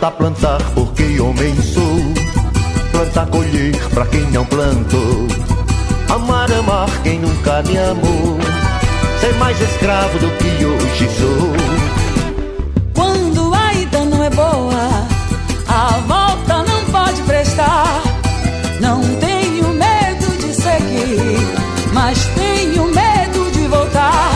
Plantar, 0.00 0.16
plantar, 0.16 0.62
porque 0.72 1.20
homem 1.20 1.54
sou. 1.60 2.00
Plantar, 2.90 3.26
colher, 3.26 3.76
pra 3.90 4.06
quem 4.06 4.22
não 4.30 4.46
plantou. 4.46 5.28
Amar, 6.08 6.50
amar, 6.52 6.88
quem 7.02 7.18
nunca 7.18 7.62
me 7.64 7.76
amou. 7.76 8.38
Ser 9.20 9.34
mais 9.34 9.60
escravo 9.60 10.18
do 10.18 10.30
que 10.38 10.64
hoje 10.64 11.06
sou. 11.18 11.52
Quando 12.94 13.52
a 13.52 13.74
ida 13.74 14.06
não 14.06 14.24
é 14.24 14.30
boa, 14.30 14.88
a 15.68 15.88
volta 16.08 16.62
não 16.62 16.82
pode 16.86 17.20
prestar. 17.24 18.02
Não 18.80 19.02
tenho 19.02 19.68
medo 19.68 20.38
de 20.38 20.54
seguir, 20.54 21.92
mas 21.92 22.24
tenho 22.28 22.86
medo 22.86 23.50
de 23.52 23.68
voltar. 23.68 24.30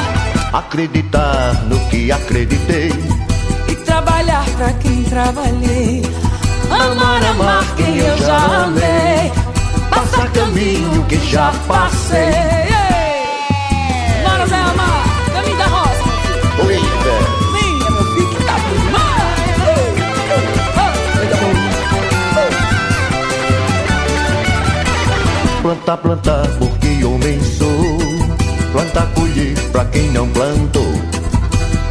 Acreditar 0.52 1.64
no 1.70 1.78
que 1.88 2.12
acreditei. 2.12 3.23
Pra 4.56 4.72
quem 4.74 5.02
trabalhei. 5.04 6.02
Amar, 6.70 7.24
amar 7.24 7.64
quem 7.76 7.96
eu 7.96 8.16
já 8.18 8.64
amei. 8.64 9.32
Passar 9.90 10.30
caminho 10.30 11.04
que 11.06 11.16
já 11.28 11.52
passei. 11.66 12.32
Bora, 14.24 14.46
Zé 14.46 14.56
Amar, 14.56 15.04
caminho 15.32 15.58
da 15.58 15.66
roça. 15.66 16.04
Minha, 16.64 17.90
meu 17.90 18.04
filho, 18.14 18.28
que 18.28 18.44
tá 18.44 18.54
demais. 18.54 19.24
Plantar, 25.62 25.96
plantar, 25.96 26.46
porque 26.58 27.04
homem 27.04 27.42
sou. 27.42 27.98
Plantar, 28.72 29.06
colher, 29.14 29.58
pra 29.72 29.84
quem 29.86 30.10
não 30.12 30.28
plantou. 30.28 30.94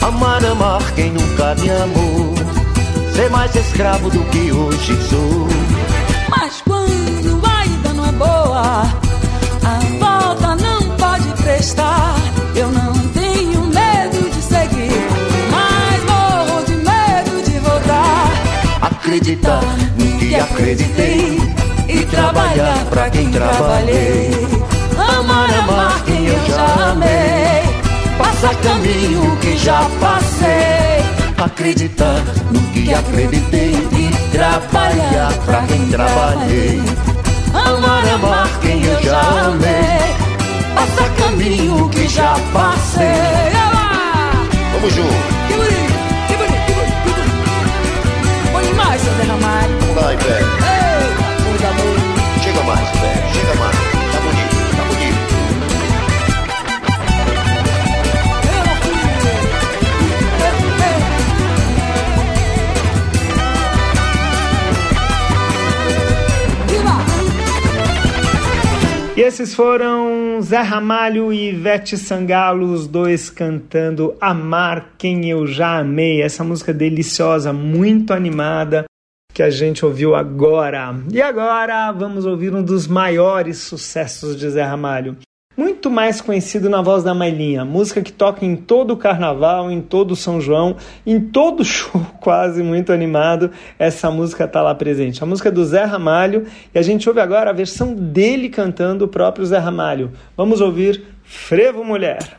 Amar, 0.01 0.45
amar, 0.45 0.81
quem 0.95 1.11
nunca 1.11 1.55
me 1.55 1.69
amou. 1.69 2.42
Ser 3.15 3.29
mais 3.29 3.55
escravo 3.55 4.09
do 4.09 4.23
que 4.25 4.51
hoje 4.51 4.97
sou. 5.07 5.47
Mas 6.29 6.61
quando 6.61 7.41
a 7.45 7.65
ida 7.65 7.93
não 7.93 8.05
é 8.07 8.11
boa, 8.11 8.81
a 9.63 9.79
volta 9.99 10.55
não 10.55 10.97
pode 10.97 11.27
prestar. 11.43 12.15
Eu 12.55 12.71
não 12.71 12.91
tenho 13.09 13.61
medo 13.67 14.29
de 14.31 14.41
seguir, 14.41 15.07
mas 15.51 16.03
morro 16.05 16.65
de 16.65 16.75
medo 16.75 17.43
de 17.43 17.59
voltar. 17.59 18.31
Acreditar 18.81 19.61
no 19.97 20.17
que 20.17 20.35
acreditei. 20.35 21.39
E 21.87 22.05
trabalhar 22.05 22.83
pra 22.89 23.09
quem 23.11 23.29
trabalhei. 23.29 24.31
Amar, 24.97 25.49
amar 25.59 26.03
quem 26.05 26.25
eu 26.25 26.45
já 26.47 26.91
amei. 26.91 27.61
Passar 28.17 28.55
caminho 28.55 29.37
que 29.37 29.55
já 29.57 29.87
passei. 29.99 31.12
Acreditar 31.37 32.23
no 32.51 32.61
que 32.71 32.93
acreditei. 32.93 33.73
E 33.73 34.31
trabalhar 34.31 35.33
pra 35.45 35.61
quem 35.63 35.87
trabalhei. 35.87 36.81
Amar, 37.53 38.07
amar 38.13 38.49
quem 38.61 38.83
eu 38.83 39.01
já 39.03 39.21
amei. 39.45 40.13
Passar 40.73 41.09
caminho 41.15 41.89
que 41.89 42.07
já 42.07 42.35
passei. 42.51 43.51
Vamos 44.73 44.93
junto. 44.93 45.13
Que 45.47 45.53
bonito, 45.53 45.93
que 46.27 46.35
bonito, 46.35 46.65
que 46.65 46.73
bonito, 46.73 46.95
que 47.03 47.09
bonito. 47.09 48.51
Bom 48.51 48.61
demais, 48.61 49.01
seu 49.01 49.13
Zé 49.13 49.23
Ramalho. 49.23 49.93
Vai, 49.95 50.17
velho. 50.17 50.45
Eita, 50.45 51.25
coisa 51.43 51.69
boa. 51.73 51.97
Chega 52.43 52.63
mais, 52.63 52.89
velho. 52.99 53.33
Chega 53.33 53.55
mais. 53.59 54.02
E 69.15 69.21
esses 69.21 69.53
foram 69.53 70.41
Zé 70.41 70.57
Ramalho 70.57 71.31
e 71.31 71.49
Ivete 71.49 71.95
Sangalo, 71.99 72.71
os 72.71 72.87
dois 72.87 73.29
cantando 73.29 74.17
Amar 74.19 74.95
Quem 74.97 75.29
Eu 75.29 75.45
Já 75.45 75.77
Amei, 75.77 76.23
essa 76.23 76.43
música 76.43 76.73
deliciosa, 76.73 77.53
muito 77.53 78.11
animada, 78.11 78.85
que 79.31 79.43
a 79.43 79.51
gente 79.51 79.85
ouviu 79.85 80.15
agora. 80.15 80.95
E 81.11 81.21
agora 81.21 81.91
vamos 81.91 82.25
ouvir 82.25 82.55
um 82.55 82.63
dos 82.63 82.87
maiores 82.87 83.59
sucessos 83.59 84.35
de 84.35 84.49
Zé 84.49 84.63
Ramalho. 84.63 85.15
Muito 85.55 85.91
mais 85.91 86.19
conhecido 86.19 86.67
na 86.67 86.81
voz 86.81 87.03
da 87.03 87.13
Mailinha, 87.13 87.63
música 87.63 88.01
que 88.01 88.11
toca 88.11 88.43
em 88.43 88.55
todo 88.55 88.91
o 88.91 88.97
carnaval, 88.97 89.69
em 89.69 89.81
todo 89.81 90.15
São 90.15 90.41
João, 90.41 90.77
em 91.05 91.19
todo 91.19 91.63
show 91.63 92.01
quase 92.19 92.63
muito 92.63 92.91
animado, 92.91 93.51
essa 93.77 94.09
música 94.09 94.45
está 94.45 94.63
lá 94.63 94.73
presente. 94.73 95.23
A 95.23 95.27
música 95.27 95.49
é 95.49 95.51
do 95.51 95.63
Zé 95.63 95.83
Ramalho 95.83 96.47
e 96.73 96.79
a 96.79 96.81
gente 96.81 97.07
ouve 97.07 97.21
agora 97.21 97.51
a 97.51 97.53
versão 97.53 97.93
dele 97.93 98.49
cantando 98.49 99.05
o 99.05 99.07
próprio 99.07 99.45
Zé 99.45 99.59
Ramalho. 99.59 100.11
Vamos 100.35 100.59
ouvir 100.59 101.03
Frevo 101.23 101.83
Mulher. 101.83 102.37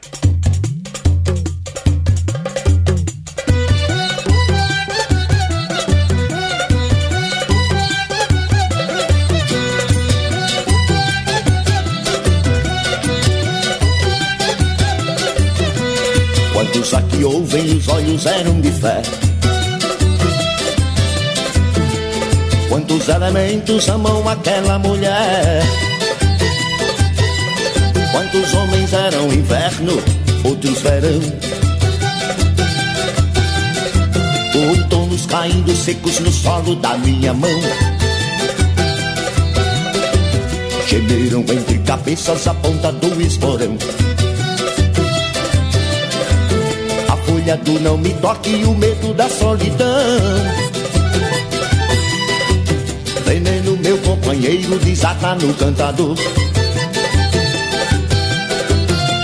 Quantos 16.85 16.99
aqui 16.99 17.25
ouvem 17.25 17.79
os 17.79 17.89
olhos 17.89 18.27
eram 18.27 18.61
de 18.61 18.71
fé? 18.71 19.01
Quantos 22.69 23.09
elementos 23.09 23.89
amam 23.89 24.29
aquela 24.29 24.79
mulher? 24.79 25.63
Quantos 28.13 28.53
homens 28.53 28.93
eram 28.93 29.33
inverno, 29.33 29.93
outros 30.45 30.83
verão? 30.83 31.21
Outonos 34.69 35.25
caindo 35.25 35.75
secos 35.75 36.21
no 36.21 36.31
solo 36.31 36.77
da 36.77 36.99
minha 36.99 37.33
mão. 37.33 37.61
Gemeram 40.87 41.41
entre 41.41 41.79
cabeças 41.79 42.47
a 42.47 42.53
ponta 42.53 42.93
do 42.93 43.23
esporão. 43.23 43.75
Do 47.45 47.79
não 47.79 47.97
me 47.97 48.11
toque 48.15 48.65
o 48.65 48.75
medo 48.75 49.15
da 49.15 49.29
solidão. 49.29 49.87
Veneno, 53.25 53.77
meu 53.77 53.97
companheiro, 53.99 54.79
desata 54.81 55.35
no 55.37 55.55
cantador. 55.55 56.17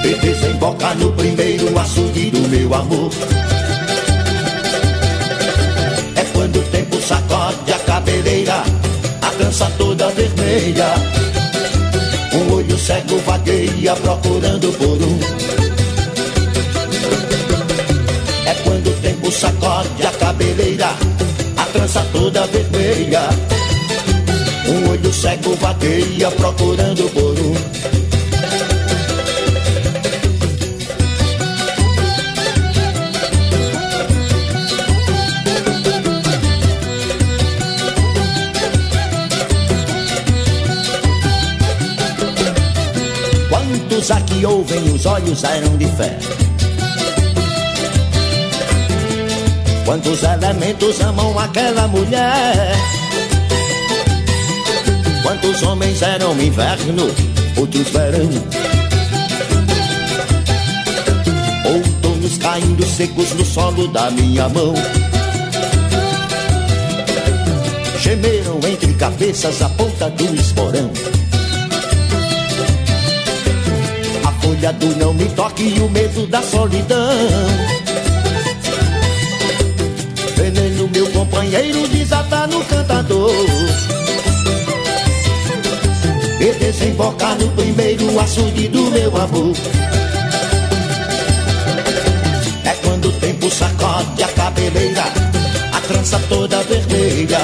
E 0.05 0.14
desemboca 0.21 0.95
no 0.95 1.12
primeiro 1.12 1.77
açude 1.79 2.31
do 2.31 2.49
meu 2.49 2.73
amor. 2.75 3.11
É 6.14 6.25
quando 6.33 6.61
o 6.61 6.62
tempo 6.64 7.01
sacode 7.01 7.73
a 7.73 7.79
cabeleira, 7.81 8.62
a 9.23 9.31
trança 9.31 9.71
toda 9.77 10.09
vermelha. 10.11 10.95
Um 12.33 12.55
olho 12.55 12.79
cego 12.79 13.18
vagueia 13.18 13.97
procurando 13.97 14.73
por 14.79 15.03
um. 15.03 15.49
Tempo 19.31 19.33
sacode 19.33 20.07
a 20.07 20.11
cabeleira, 20.12 20.91
a 21.57 21.64
trança 21.66 22.05
toda 22.12 22.47
vermelha. 22.49 23.28
Um 24.68 24.91
olho 24.91 25.12
cego 25.12 25.55
vaqueia 25.57 26.31
procurando 26.33 27.09
por 27.11 27.39
um. 27.39 27.55
Quantos 43.49 44.11
aqui 44.11 44.45
ouvem 44.45 44.93
os 44.93 45.07
olhos 45.07 45.45
eram 45.45 45.76
de 45.76 45.87
ferro? 45.87 46.39
Quantos 49.91 50.22
elementos 50.22 51.01
amam 51.01 51.36
aquela 51.36 51.88
mulher? 51.88 52.76
Quantos 55.20 55.64
homens 55.64 56.01
eram 56.01 56.41
inverno, 56.41 57.11
outros 57.57 57.88
verão? 57.88 58.30
Outonos 61.64 62.38
caindo 62.38 62.86
secos 62.86 63.32
no 63.32 63.45
solo 63.45 63.88
da 63.88 64.12
minha 64.12 64.49
mão. 64.49 64.74
Gemeram 67.99 68.61
entre 68.68 68.95
cabeças 68.95 69.61
a 69.61 69.68
ponta 69.70 70.09
do 70.11 70.34
esporão. 70.36 70.88
A 74.24 74.32
folha 74.41 74.72
do 74.72 74.86
não 74.99 75.12
me 75.12 75.24
toque 75.30 75.64
e 75.64 75.80
o 75.80 75.91
medo 75.91 76.28
da 76.28 76.41
solidão 76.43 77.89
meu 81.01 81.11
companheiro 81.12 81.88
desatar 81.88 82.46
no 82.46 82.62
cantador. 82.66 83.30
E 86.38 86.53
desembocar 86.59 87.38
no 87.38 87.48
primeiro 87.53 88.20
açude 88.20 88.68
do 88.68 88.90
meu 88.90 89.16
amor. 89.16 89.57
É 92.64 92.74
quando 92.82 93.09
o 93.09 93.12
tempo 93.12 93.51
sacode 93.51 94.22
a 94.22 94.28
cabeleira, 94.28 95.05
a 95.72 95.80
trança 95.80 96.20
toda 96.28 96.62
vermelha. 96.64 97.38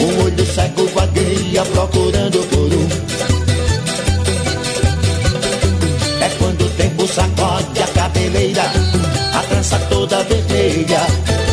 Um 0.00 0.24
olho 0.24 0.46
cego 0.46 0.88
vagueia 0.94 1.64
procurando 1.66 2.38
por 2.48 2.72
um. 2.72 2.88
É 6.24 6.28
quando 6.38 6.62
o 6.64 6.70
tempo 6.70 7.06
sacode 7.06 7.82
a 7.82 7.86
cabeleira, 7.88 8.72
a 9.34 9.42
trança 9.42 9.78
toda 9.90 10.22
vermelha 10.24 11.45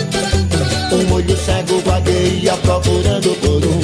vagueia 1.84 2.58
procurando 2.58 3.36
por 3.42 3.66
um. 3.66 3.80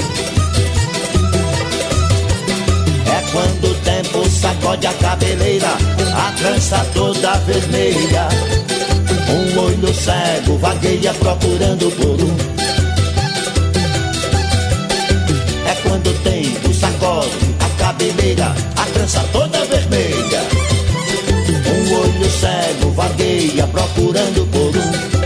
É 3.11 3.21
quando 3.31 3.71
o 3.71 3.75
tempo 3.75 4.29
sacode 4.29 4.87
a 4.87 4.93
cabeleira, 4.93 5.67
a 6.13 6.31
trança 6.37 6.85
toda 6.93 7.37
vermelha. 7.39 8.27
Um 9.29 9.59
olho 9.59 9.93
cego 9.93 10.57
vagueia 10.57 11.13
procurando 11.13 11.91
por 11.95 12.21
um. 12.23 12.35
É 15.67 15.75
quando 15.83 16.07
o 16.07 16.13
tempo 16.19 16.73
sacode 16.73 17.55
a 17.59 17.83
cabeleira, 17.83 18.55
a 18.75 18.85
trança 18.93 19.23
toda 19.31 19.65
vermelha. 19.65 20.41
Um 21.67 21.93
olho 22.01 22.31
cego 22.31 22.91
vagueia 22.91 23.67
procurando 23.67 24.45
por 24.51 24.77
um. 24.77 25.18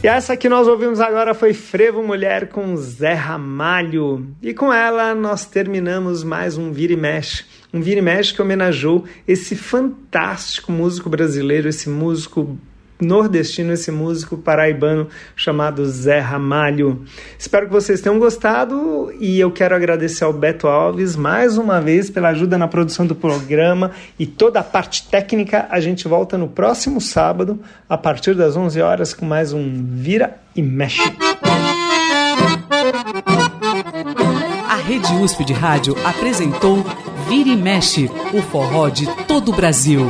E 0.00 0.06
essa 0.06 0.36
que 0.36 0.48
nós 0.48 0.68
ouvimos 0.68 1.00
agora 1.00 1.34
foi 1.34 1.52
Frevo 1.52 2.04
Mulher 2.04 2.50
com 2.50 2.76
Zé 2.76 3.14
Ramalho. 3.14 4.28
E 4.40 4.54
com 4.54 4.72
ela 4.72 5.12
nós 5.12 5.44
terminamos 5.44 6.22
mais 6.22 6.56
um 6.56 6.70
Vira 6.70 6.92
e 6.92 6.96
Mexe. 6.96 7.44
Um 7.74 7.80
Vira 7.80 7.98
e 7.98 8.02
Mexe 8.02 8.32
que 8.32 8.40
homenageou 8.40 9.04
esse 9.26 9.56
fantástico 9.56 10.70
músico 10.70 11.10
brasileiro, 11.10 11.68
esse 11.68 11.90
músico 11.90 12.56
nordestino, 13.00 13.72
esse 13.72 13.90
músico 13.90 14.36
paraibano 14.36 15.08
chamado 15.36 15.84
Zé 15.86 16.18
Ramalho. 16.18 17.04
Espero 17.38 17.66
que 17.66 17.72
vocês 17.72 18.00
tenham 18.00 18.18
gostado 18.18 19.12
e 19.18 19.38
eu 19.38 19.50
quero 19.50 19.74
agradecer 19.74 20.24
ao 20.24 20.32
Beto 20.32 20.66
Alves 20.66 21.16
mais 21.16 21.56
uma 21.58 21.80
vez 21.80 22.10
pela 22.10 22.28
ajuda 22.28 22.58
na 22.58 22.68
produção 22.68 23.06
do 23.06 23.14
programa 23.14 23.92
e 24.18 24.26
toda 24.26 24.60
a 24.60 24.64
parte 24.64 25.08
técnica. 25.08 25.66
A 25.70 25.80
gente 25.80 26.08
volta 26.08 26.36
no 26.36 26.48
próximo 26.48 27.00
sábado, 27.00 27.60
a 27.88 27.96
partir 27.96 28.34
das 28.34 28.56
11 28.56 28.80
horas, 28.80 29.14
com 29.14 29.24
mais 29.24 29.52
um 29.52 29.84
Vira 29.94 30.38
e 30.54 30.62
Mexe. 30.62 31.02
A 34.68 34.76
Rede 34.76 35.12
USP 35.14 35.44
de 35.44 35.52
Rádio 35.52 35.96
apresentou 36.04 36.84
Vira 37.28 37.50
e 37.50 37.56
Mexe, 37.56 38.10
o 38.32 38.42
forró 38.42 38.88
de 38.88 39.06
todo 39.26 39.52
o 39.52 39.54
Brasil. 39.54 40.06